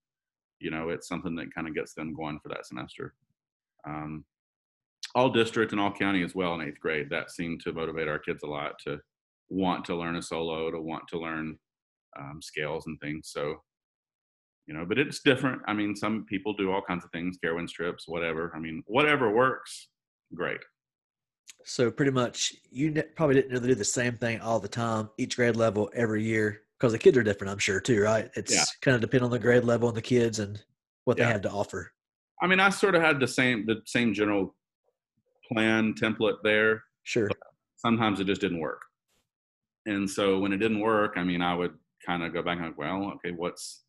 [0.59, 3.15] you know it's something that kind of gets them going for that semester
[3.87, 4.25] um,
[5.19, 8.21] all district and all county as well in eighth grade that seemed to motivate our
[8.21, 9.01] kids a lot to
[9.49, 11.59] want to learn a solo to want to learn
[12.17, 13.31] um, scales and things.
[13.33, 13.57] So
[14.69, 15.61] you know but it's different.
[15.67, 18.53] I mean some people do all kinds of things carowinds trips whatever.
[18.55, 19.89] I mean whatever works
[20.35, 20.61] great.
[21.65, 25.35] So pretty much you probably didn't really do the same thing all the time each
[25.35, 28.31] grade level every year because the kids are different i'm sure too right?
[28.37, 28.65] It's yeah.
[28.83, 30.63] kind of depend on the grade level and the kids and
[31.07, 31.27] what yeah.
[31.27, 31.91] they have to offer.
[32.41, 34.55] I mean i sort of had the same the same general
[35.53, 37.31] plan template there sure
[37.77, 38.83] sometimes it just didn't work
[39.87, 42.67] and so when it didn't work i mean i would kind of go back and
[42.67, 43.85] like well okay what's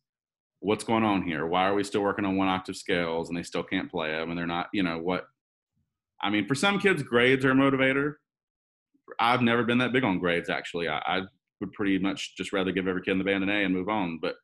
[0.60, 1.46] what's going on here?
[1.46, 4.30] Why are we still working on one octave scales and they still can't play them
[4.30, 5.26] and they're not, you know, what?
[6.22, 8.14] I mean, for some kids, grades are a motivator.
[9.18, 10.86] I've never been that big on grades, actually.
[10.86, 11.20] I, I
[11.60, 13.88] would pretty much just rather give every kid in the band an A and move
[13.88, 14.18] on.
[14.20, 14.34] But,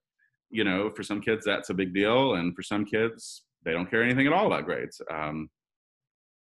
[0.51, 2.35] you know, for some kids, that's a big deal.
[2.35, 5.03] And for some kids, they don't care anything at all about grades.
[5.13, 5.51] Um,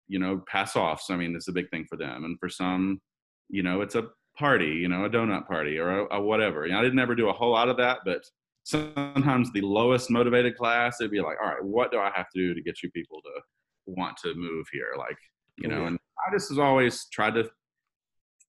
[0.07, 2.23] you know, pass offs, I mean, it's a big thing for them.
[2.25, 3.01] And for some,
[3.49, 6.65] you know, it's a party, you know, a donut party or a, a whatever.
[6.65, 8.21] You know, I didn't ever do a whole lot of that, but
[8.63, 12.39] sometimes the lowest motivated class, it'd be like, all right, what do I have to
[12.39, 13.41] do to get you people to
[13.85, 14.93] want to move here?
[14.97, 15.17] Like,
[15.57, 17.49] you know, and I just has always tried to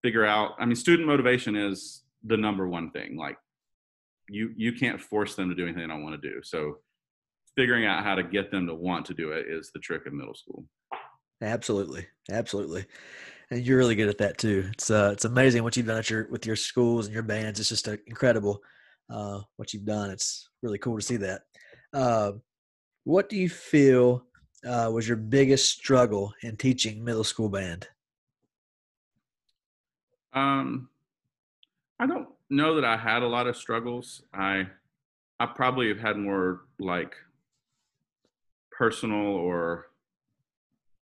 [0.01, 3.17] figure out, I mean, student motivation is the number one thing.
[3.17, 3.37] Like
[4.29, 6.41] you, you can't force them to do anything they don't want to do.
[6.43, 6.77] So
[7.55, 10.13] figuring out how to get them to want to do it is the trick of
[10.13, 10.65] middle school.
[11.41, 12.07] Absolutely.
[12.31, 12.85] Absolutely.
[13.51, 14.69] And you're really good at that too.
[14.73, 17.59] It's uh, it's amazing what you've done at your with your schools and your bands.
[17.59, 18.61] It's just uh, incredible
[19.09, 20.11] uh, what you've done.
[20.11, 21.41] It's really cool to see that.
[21.93, 22.33] Uh,
[23.05, 24.25] what do you feel
[24.67, 27.87] uh, was your biggest struggle in teaching middle school band?
[30.33, 30.89] Um,
[31.99, 34.21] I don't know that I had a lot of struggles.
[34.33, 34.67] I
[35.39, 37.15] I probably have had more like
[38.71, 39.88] personal or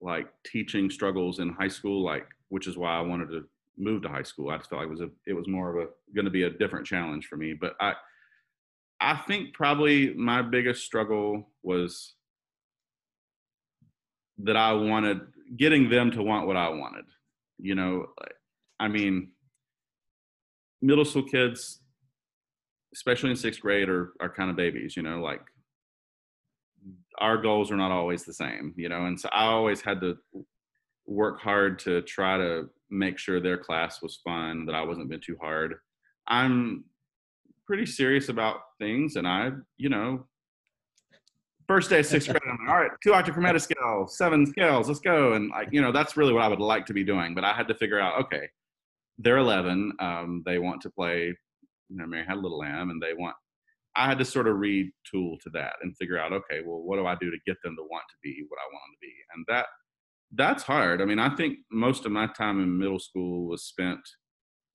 [0.02, 3.46] like teaching struggles in high school, like which is why I wanted to
[3.78, 4.50] move to high school.
[4.50, 6.44] I just felt like it was a it was more of a going to be
[6.44, 7.54] a different challenge for me.
[7.54, 7.94] But I
[9.02, 12.16] I think probably my biggest struggle was
[14.40, 15.22] that I wanted
[15.58, 17.06] getting them to want what I wanted.
[17.58, 18.08] You know,
[18.80, 19.32] I mean,
[20.82, 21.82] middle school kids,
[22.94, 24.96] especially in sixth grade, are are kind of babies.
[24.96, 25.42] You know, like
[27.20, 28.74] our goals are not always the same.
[28.76, 30.18] You know, and so I always had to
[31.06, 35.22] work hard to try to make sure their class was fun, that I wasn't being
[35.22, 35.76] too hard.
[36.28, 36.86] I'm
[37.66, 40.26] pretty serious about things, and I, you know,
[41.70, 44.88] first day of sixth grade, I'm like, all right, two octave chromatic scale, seven scales,
[44.88, 45.34] let's go.
[45.34, 47.36] And like, you know, that's really what I would like to be doing.
[47.36, 48.50] But I had to figure out, okay,
[49.20, 51.28] they're 11, um, they want to play,
[51.90, 53.36] you know, Mary Had a Little Lamb, and they want.
[53.96, 57.06] I had to sort of retool to that and figure out, okay, well, what do
[57.06, 59.14] I do to get them to want to be what I want them to be?
[59.34, 59.66] And that
[60.36, 61.02] that's hard.
[61.02, 64.00] I mean, I think most of my time in middle school was spent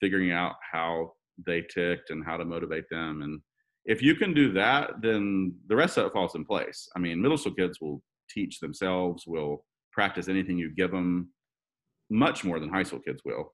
[0.01, 1.13] figuring out how
[1.47, 3.23] they ticked and how to motivate them.
[3.23, 3.41] And
[3.85, 6.89] if you can do that, then the rest of it falls in place.
[6.97, 11.31] I mean, middle school kids will teach themselves, will practice anything you give them
[12.11, 13.53] much more than high school kids will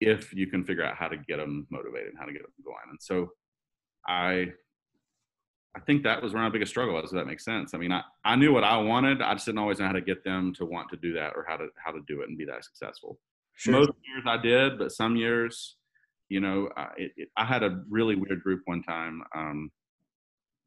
[0.00, 2.52] if you can figure out how to get them motivated and how to get them
[2.64, 2.76] going.
[2.90, 3.28] And so
[4.06, 4.46] I
[5.76, 6.94] I think that was where my biggest struggle.
[6.94, 7.04] was.
[7.04, 7.74] Does that make sense?
[7.74, 9.22] I mean, I, I knew what I wanted.
[9.22, 11.44] I just didn't always know how to get them to want to do that or
[11.48, 13.18] how to how to do it and be that successful.
[13.54, 13.74] Sure.
[13.74, 15.76] Most years I did, but some years,
[16.28, 19.70] you know, I, it, it, I had a really weird group one time um,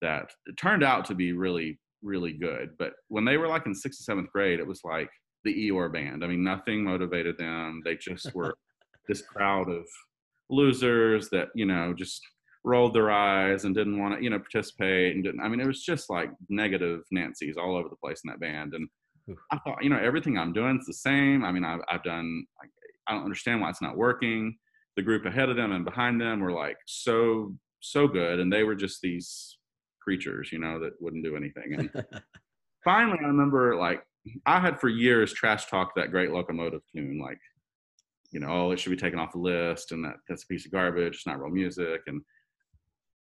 [0.01, 2.71] that it turned out to be really really good.
[2.77, 5.09] But when they were like in sixth or seventh grade, it was like
[5.43, 6.23] the Eeyore band.
[6.23, 7.81] I mean, nothing motivated them.
[7.83, 8.55] They just were
[9.07, 9.85] this crowd of
[10.49, 12.21] losers that you know just
[12.63, 15.67] rolled their eyes and didn't want to you know participate and didn't i mean it
[15.67, 18.73] was just like negative nancy's all over the place in that band.
[18.73, 18.87] And
[19.51, 21.43] i thought you know everything i'm doing is the same.
[21.43, 22.45] I mean i've, I've done
[23.07, 24.57] i don't understand why it's not working.
[24.95, 28.39] The group ahead of them and behind them were like so so good.
[28.39, 29.57] And they were just these
[30.01, 31.75] creatures you know that wouldn't do anything.
[31.77, 32.05] And
[32.83, 34.03] finally i remember like
[34.45, 37.39] i had for years trash talked that great locomotive tune like
[38.31, 40.65] you know oh it should be taken off the list and that that's a piece
[40.65, 41.15] of garbage.
[41.15, 42.01] It's not real music.
[42.07, 42.21] And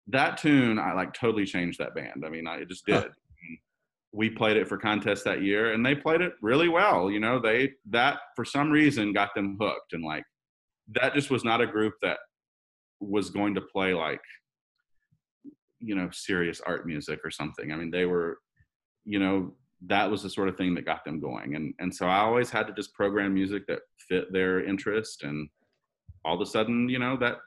[0.07, 2.23] that tune i like totally changed that band.
[2.25, 2.95] I mean i just did.
[2.95, 3.09] Huh.
[4.11, 7.39] we played it for contests that year and they played it really well you know?
[7.39, 10.23] They that for some reason got them hooked and like
[10.93, 12.17] that just was not a group that
[12.99, 14.21] was going to play like
[15.79, 17.71] you know serious art music or something.
[17.71, 18.39] I mean they were
[19.05, 19.53] you know
[19.85, 21.55] that was the sort of thing that got them going.
[21.55, 25.49] And and so i always had to just program music that fit their interest and
[26.25, 27.37] all of a sudden you know that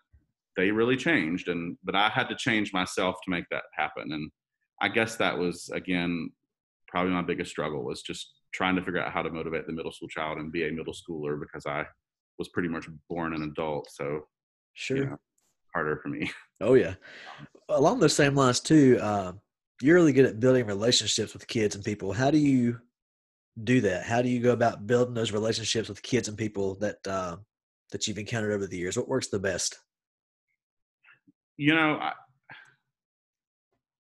[0.57, 4.31] they really changed and but i had to change myself to make that happen and
[4.81, 6.31] i guess that was again
[6.88, 9.92] probably my biggest struggle was just trying to figure out how to motivate the middle
[9.92, 11.85] school child and be a middle schooler because i
[12.38, 14.21] was pretty much born an adult so
[14.75, 14.97] sure.
[14.97, 15.16] you know,
[15.75, 16.31] harder for me.
[16.61, 16.95] Oh yeah.
[17.69, 19.33] Along those same lines too uh,
[19.83, 22.12] you're really good at building relationships with kids and people.
[22.12, 22.81] How do you
[23.62, 24.05] do that?
[24.05, 27.37] How do you go about building those relationships with kids and people that uh,
[27.92, 28.97] that you've encountered over the years?
[28.97, 29.79] What works the best
[31.57, 32.12] you know I,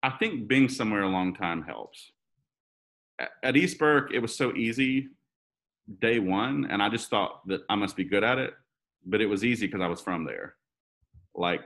[0.02, 2.12] I think being somewhere a long time helps.
[3.18, 5.08] At, at east burke it was so easy
[6.00, 8.54] day one and i just thought that i must be good at it
[9.06, 10.56] but it was easy because i was from there.
[11.34, 11.62] Like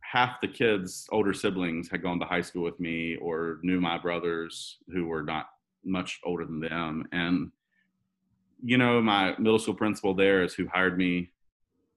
[0.00, 3.96] half the kids older siblings had gone to high school with me or knew my
[3.96, 5.46] brothers who were not
[5.84, 7.50] much older than them and
[8.62, 11.30] you know my middle school principal there is who hired me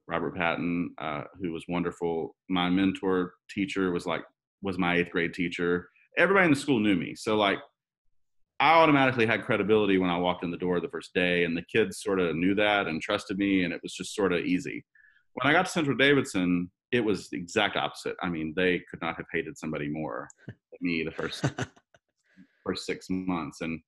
[0.08, 4.22] robert patton uh, who was wonderful my mentor teacher was like
[4.62, 7.60] was my eighth grade teacher everybody in the school knew me so like
[8.60, 11.64] I automatically had credibility when I walked in the door the first day, and the
[11.64, 14.86] kids sort of knew that and trusted me, and it was just sort of easy.
[15.34, 18.16] When I got to Central Davidson, it was the exact opposite.
[18.22, 21.44] I mean, they could not have hated somebody more than me the first
[22.66, 23.82] first six months, and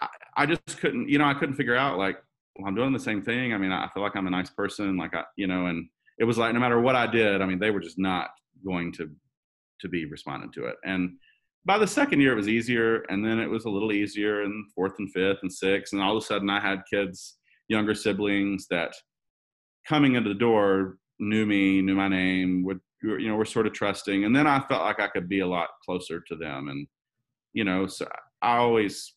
[0.00, 2.22] I, I, just couldn't, you know, I couldn't figure out like,
[2.58, 3.54] well, I'm doing the same thing.
[3.54, 6.24] I mean, I feel like I'm a nice person, like I, you know, and it
[6.24, 8.30] was like no matter what I did, I mean, they were just not
[8.64, 9.08] going to
[9.80, 11.16] to be responding to it, and
[11.68, 14.64] by the second year it was easier and then it was a little easier in
[14.74, 17.36] fourth and fifth and sixth and all of a sudden i had kids
[17.68, 18.94] younger siblings that
[19.86, 23.74] coming into the door knew me knew my name would you know were sort of
[23.74, 26.86] trusting and then i felt like i could be a lot closer to them and
[27.52, 28.08] you know so
[28.40, 29.14] i always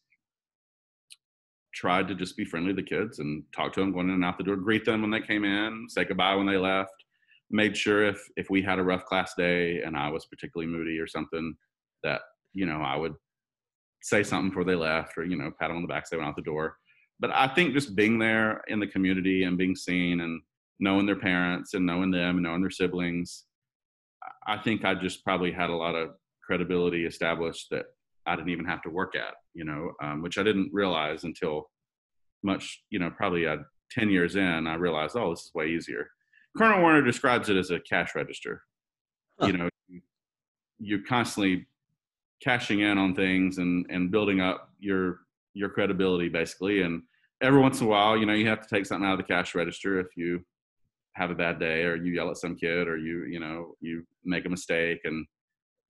[1.74, 4.26] tried to just be friendly to the kids and talk to them going in and
[4.26, 4.56] out the door.
[4.56, 6.92] Greet them when they came in say goodbye when they left.
[7.50, 11.00] Made sure if if we had a rough class day and i was particularly moody
[11.00, 11.56] or something
[12.04, 12.22] that
[12.54, 13.16] you know, I would
[14.02, 16.18] say something before they left or, you know, pat them on the back as they
[16.18, 16.78] went out the door.
[17.20, 20.42] But I think just being there in the community and being seen and
[20.80, 23.46] knowing their parents and knowing them and knowing their siblings,
[24.48, 26.10] I think I just probably had a lot of
[26.44, 27.86] credibility established that
[28.26, 31.70] I didn't even have to work at, you know, um, which I didn't realize until
[32.44, 33.58] much, you know, probably uh,
[33.92, 36.08] 10 years in, I realized, oh, this is way easier.
[36.58, 38.62] Colonel Warner describes it as a cash register.
[39.40, 39.48] Huh.
[39.48, 39.70] You know,
[40.80, 41.68] you're constantly
[42.42, 45.20] cashing in on things and and building up your
[45.54, 47.04] your credibility basically and
[47.42, 49.24] every once in a while you know you have to take something out of the
[49.24, 50.44] cash register if you
[51.14, 54.04] have a bad day or you yell at some kid or you you know you
[54.26, 55.26] make a mistake and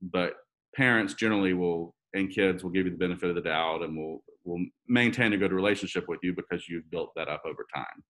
[0.01, 0.33] but
[0.75, 4.23] parents generally will and kids will give you the benefit of the doubt and will
[4.43, 8.03] will maintain a good relationship with you because you've built that up over time.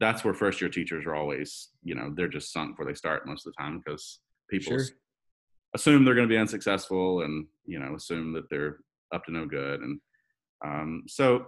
[0.00, 3.26] That's where first year teachers are always you know they're just sunk where they start
[3.26, 4.86] most of the time because people sure.
[5.74, 8.78] assume they're going to be unsuccessful and you know assume that they're
[9.12, 10.00] up to no good and
[10.64, 11.46] um, so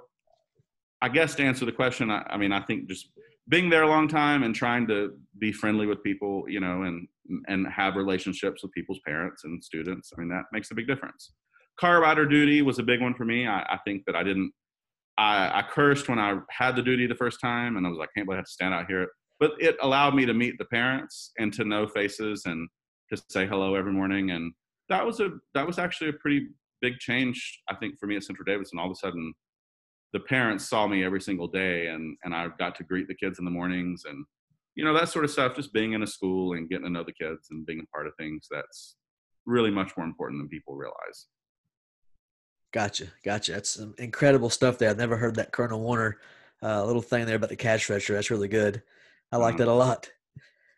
[1.02, 3.10] i guess to answer the question I, I, mean i think just
[3.48, 7.08] being there a long time and trying to be friendly with people you know and
[7.48, 11.32] and have relationships with people's parents and students i mean that makes a big difference
[11.78, 14.52] car rider duty was a big one for me i, I think that i didn't
[15.18, 18.10] I, I cursed when i had the duty the first time and i was like
[18.10, 19.08] I can't believe i have to stand out here
[19.38, 22.68] but it allowed me to meet the parents and to know faces and
[23.12, 24.30] to say hello every morning.
[24.30, 24.52] And
[24.88, 26.48] that was a that was actually a pretty
[26.80, 28.78] big change, I think, for me at Central Davidson.
[28.78, 29.34] All of a sudden,
[30.12, 33.38] the parents saw me every single day, and and I got to greet the kids
[33.38, 34.24] in the mornings, and
[34.74, 35.56] you know that sort of stuff.
[35.56, 38.06] Just being in a school and getting to know the kids and being a part
[38.06, 38.96] of things that's
[39.44, 41.26] really much more important than people realize.
[42.72, 43.52] Gotcha, gotcha.
[43.52, 44.90] That's some incredible stuff there.
[44.90, 46.18] I've never heard that Colonel Warner
[46.62, 48.14] uh, little thing there about the cash register.
[48.14, 48.82] That's really good.
[49.32, 50.10] I like um, that a lot.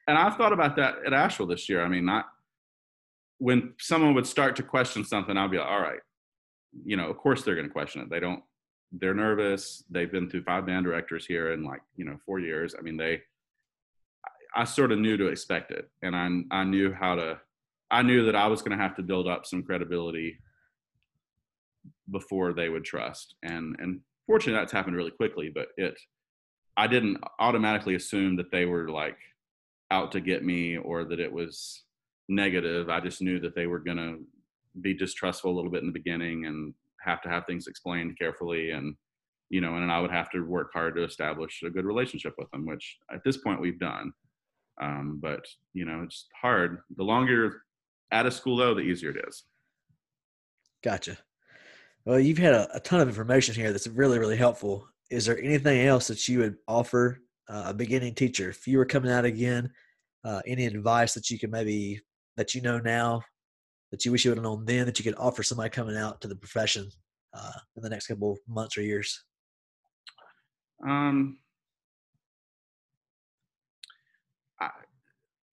[0.06, 1.84] and I've thought about that at Asheville this year.
[1.84, 2.26] I mean, not
[3.38, 6.00] when someone would start to question something, I'll be like, all right,
[6.84, 8.10] you know, of course they're going to question it.
[8.10, 8.42] They don't,
[8.92, 9.84] they're nervous.
[9.90, 12.74] They've been through five band directors here in like, you know, four years.
[12.76, 13.20] I mean, they,
[14.56, 15.88] I sort of knew to expect it.
[16.02, 17.38] And I, I knew how to,
[17.90, 20.38] I knew that I was going to have to build up some credibility
[22.10, 23.34] before they would trust.
[23.42, 25.98] And, and fortunately that's happened really quickly, but it,
[26.76, 29.18] I didn't automatically assume that they were like
[29.90, 31.84] out to get me or that it was
[32.28, 32.88] negative.
[32.88, 34.18] I just knew that they were to
[34.80, 38.70] be distrustful a little bit in the beginning and have to have things explained carefully
[38.70, 38.94] and
[39.50, 42.50] you know and i would have to work hard to establish a good relationship with
[42.50, 44.12] them which at this point we've done
[44.80, 45.44] um, but
[45.74, 47.62] you know it's hard the longer you're
[48.12, 49.44] at a school though the easier it is
[50.84, 51.18] gotcha
[52.04, 55.38] well you've had a, a ton of information here that's really really helpful is there
[55.40, 59.24] anything else that you would offer uh, a beginning teacher if you were coming out
[59.24, 59.70] again
[60.24, 62.00] uh, any advice that you could maybe
[62.36, 63.22] that you know now
[63.90, 66.20] that you wish you would have known then that you could offer somebody coming out
[66.20, 66.88] to the profession
[67.34, 69.24] uh, in the next couple months or years?
[70.86, 71.38] Um,
[74.60, 74.70] I,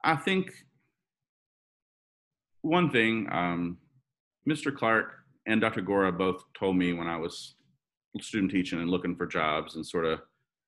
[0.04, 0.52] I think
[2.62, 3.78] one thing, um,
[4.48, 4.76] Mr.
[4.76, 5.12] Clark
[5.48, 5.82] and Dr.
[5.82, 7.56] Gora both told me when I was
[8.22, 10.20] student teaching and looking for jobs and sort of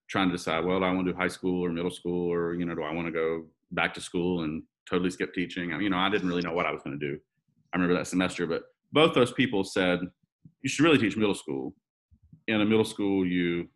[0.10, 2.56] trying to decide, well, do I want to do high school or middle school or,
[2.56, 5.74] you know, do I want to go back to school and totally skip teaching?
[5.74, 7.18] I you know, I didn't really know what I was going to do.
[7.74, 10.00] I remember that semester, but both those people said
[10.62, 11.74] you should really teach middle school.
[12.48, 13.68] In a middle school, you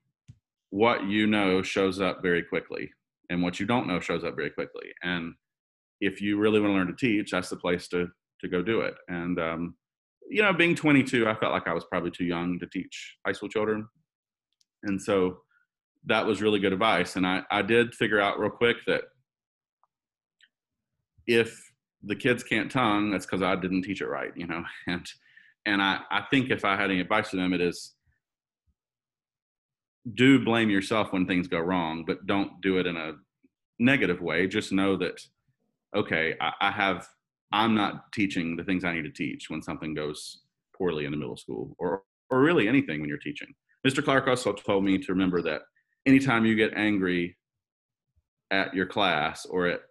[0.69, 2.89] what you know shows up very quickly,
[3.29, 4.87] and what you don't know shows up very quickly.
[5.03, 5.33] And
[5.99, 8.07] if you really want to learn to teach, that's the place to
[8.39, 8.95] to go do it.
[9.09, 9.75] And um,
[10.31, 13.33] you know, being 22, I felt like I was probably too young to teach high
[13.33, 13.87] school children,
[14.83, 15.39] and so
[16.05, 17.17] that was really good advice.
[17.17, 19.03] And I I did figure out real quick that
[21.27, 21.61] if
[22.03, 24.63] the kids can't tongue, that's because I didn't teach it right, you know.
[24.87, 25.05] And
[25.65, 27.93] and I, I think if I had any advice for them, it is
[30.15, 33.13] do blame yourself when things go wrong, but don't do it in a
[33.77, 34.47] negative way.
[34.47, 35.21] Just know that
[35.95, 37.07] okay, I, I have
[37.51, 40.41] I'm not teaching the things I need to teach when something goes
[40.77, 43.53] poorly in the middle school or or really anything when you're teaching.
[43.85, 44.03] Mr.
[44.03, 45.61] Clark also told me to remember that
[46.05, 47.37] anytime you get angry
[48.51, 49.81] at your class or at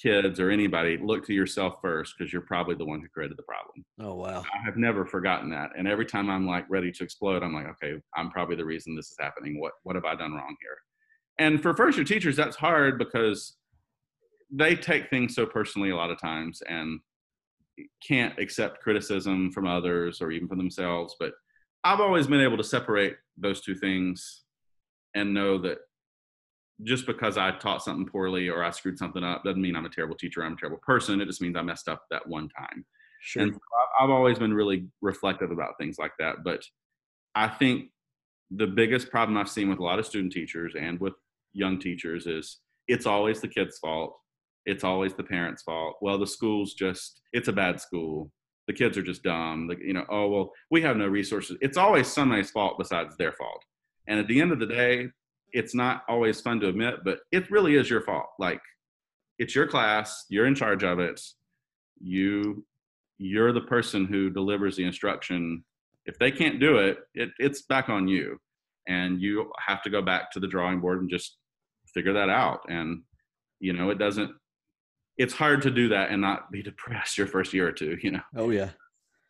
[0.00, 3.42] kids or anybody, look to yourself first because you're probably the one who created the
[3.42, 3.84] problem.
[4.00, 4.40] Oh wow.
[4.42, 5.70] I have never forgotten that.
[5.76, 8.94] And every time I'm like ready to explode, I'm like, okay, I'm probably the reason
[8.94, 9.60] this is happening.
[9.60, 10.78] What what have I done wrong here?
[11.38, 13.56] And for first year teachers, that's hard because
[14.50, 17.00] they take things so personally a lot of times and
[18.06, 21.16] can't accept criticism from others or even from themselves.
[21.18, 21.32] But
[21.82, 24.42] I've always been able to separate those two things
[25.14, 25.78] and know that
[26.82, 29.90] just because I taught something poorly or I screwed something up doesn't mean I'm a
[29.90, 30.42] terrible teacher.
[30.42, 31.20] I'm a terrible person.
[31.20, 32.84] It just means I messed up that one time.
[33.20, 33.42] Sure.
[33.42, 33.54] And
[34.00, 36.36] I've always been really reflective about things like that.
[36.44, 36.62] But
[37.34, 37.90] I think
[38.50, 41.14] the biggest problem I've seen with a lot of student teachers and with
[41.52, 44.18] young teachers is it's always the kid's fault.
[44.66, 45.96] It's always the parents' fault.
[46.00, 48.30] Well, the school's just, it's a bad school.
[48.66, 49.68] The kids are just dumb.
[49.68, 51.58] Like, you know, oh, well, we have no resources.
[51.60, 53.62] It's always somebody's fault besides their fault.
[54.06, 55.08] And at the end of the day,
[55.54, 58.26] it's not always fun to admit, but it really is your fault.
[58.38, 58.60] Like
[59.38, 61.20] it's your class, you're in charge of it.
[62.00, 62.66] You
[63.18, 65.64] you're the person who delivers the instruction.
[66.06, 68.38] If they can't do it, it it's back on you.
[68.88, 71.36] And you have to go back to the drawing board and just
[71.94, 72.60] figure that out.
[72.68, 73.02] And
[73.60, 74.32] you know, it doesn't
[75.16, 78.12] it's hard to do that and not be depressed your first year or two, you
[78.12, 78.22] know.
[78.36, 78.70] Oh yeah.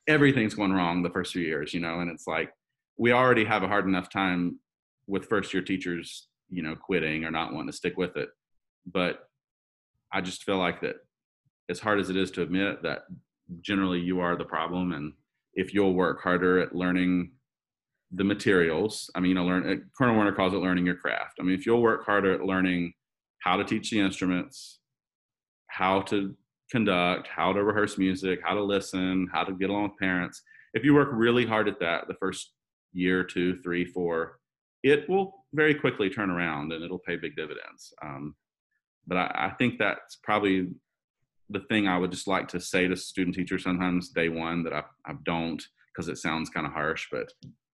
[0.07, 2.51] Everything's going wrong the first few years, you know, and it's like
[2.99, 4.59] we already have a hard enough time
[5.07, 8.29] with first year teachers, you know, quitting or not wanting to stick with it.
[8.87, 9.29] But
[10.13, 10.97] I just feel like that
[11.69, 13.05] as hard as it is to admit that
[13.61, 15.13] generally you are the problem and
[15.55, 17.33] if you'll work harder at learning
[18.13, 21.35] the materials i mean you know learn uh, colonel werner calls it learning your craft
[21.41, 22.93] i mean if you'll work harder at learning
[23.41, 24.79] how to teach the instruments
[25.75, 26.35] how to
[26.71, 30.83] conduct how to rehearse music how to listen how to get along with parents if
[30.85, 32.53] you work really hard at that the first
[32.93, 34.39] year two three four
[34.85, 37.93] it will very quickly turn around and it'll pay big dividends.
[38.03, 38.37] Um,
[39.07, 40.69] but I, I, think that's probably
[41.49, 44.75] the thing I would just like to say to student teachers sometimes day one that
[44.75, 45.63] I, I don't
[45.93, 47.33] because it sounds kind of harsh, but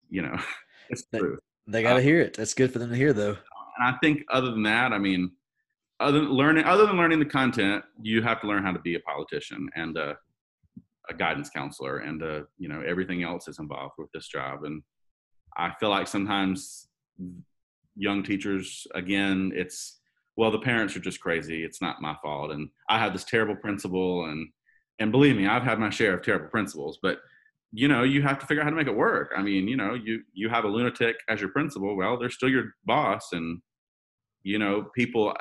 [0.09, 0.37] you know,
[0.91, 1.39] it's they, true.
[1.67, 2.35] They got to uh, hear it.
[2.35, 3.37] That's good for them to hear though.
[3.79, 5.33] And I think other than that, I mean,
[6.01, 8.95] other than learning, other than learning the content, you have to learn how to be
[8.95, 10.17] a politician and a,
[11.09, 14.65] a guidance counselor and, uh, you know, everything else is involved with this job.
[14.65, 14.83] And
[15.57, 16.89] I feel like sometimes
[17.97, 20.01] young teachers again it's
[20.37, 21.65] well, the parents are just crazy.
[21.65, 22.53] It's not my fault.
[22.53, 24.49] And I had this terrible principal and,
[24.99, 27.19] and believe me, I've had my share of terrible principals, but
[27.73, 29.33] you know, you have to figure out how to make it work.
[29.37, 31.95] I mean, you know, you, you have a lunatic as your principal.
[31.95, 33.33] Well, they're still your boss.
[33.33, 33.61] And,
[34.43, 35.35] you know, people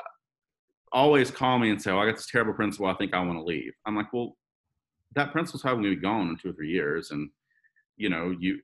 [0.92, 2.86] always call me and say, oh, I got this terrible principal.
[2.86, 3.72] I think I want to leave.
[3.86, 4.36] I'm like, well,
[5.14, 7.10] that principal's probably going to be gone in two or three years.
[7.10, 7.30] And,
[7.96, 8.60] you know, you,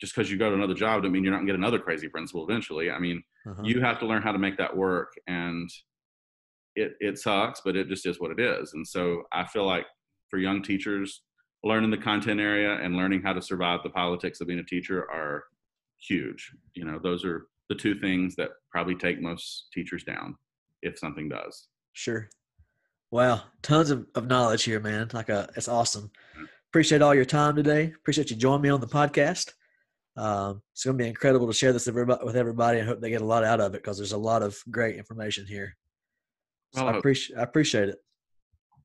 [0.00, 1.78] just because you go to another job doesn't mean you're not going to get another
[1.78, 2.90] crazy principal eventually.
[2.90, 3.62] I mean, uh-huh.
[3.64, 5.68] you have to learn how to make that work and
[6.74, 8.72] it, it sucks, but it just is what it is.
[8.72, 9.86] And so I feel like
[10.30, 11.22] for young teachers,
[11.62, 15.08] learning the content area and learning how to survive the politics of being a teacher
[15.10, 15.44] are
[16.00, 16.50] huge.
[16.74, 20.36] You know, those are the two things that probably take most teachers down
[20.82, 21.68] if something does.
[21.92, 22.28] Sure.
[23.10, 23.42] Wow.
[23.62, 25.08] Tons of, of knowledge here, man.
[25.12, 26.10] Like a, uh, it's awesome.
[26.70, 27.92] Appreciate all your time today.
[27.94, 29.52] Appreciate you joining me on the podcast.
[30.16, 32.80] Um, it's going to be incredible to share this with everybody.
[32.80, 34.96] I hope they get a lot out of it because there's a lot of great
[34.96, 35.76] information here.
[36.74, 37.98] So well, I, I appreciate I appreciate it.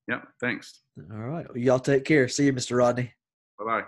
[0.07, 0.81] Yeah, Thanks.
[1.11, 1.45] All right.
[1.47, 2.27] Well, y'all take care.
[2.27, 2.77] See you, Mr.
[2.77, 3.13] Rodney.
[3.59, 3.87] Bye bye.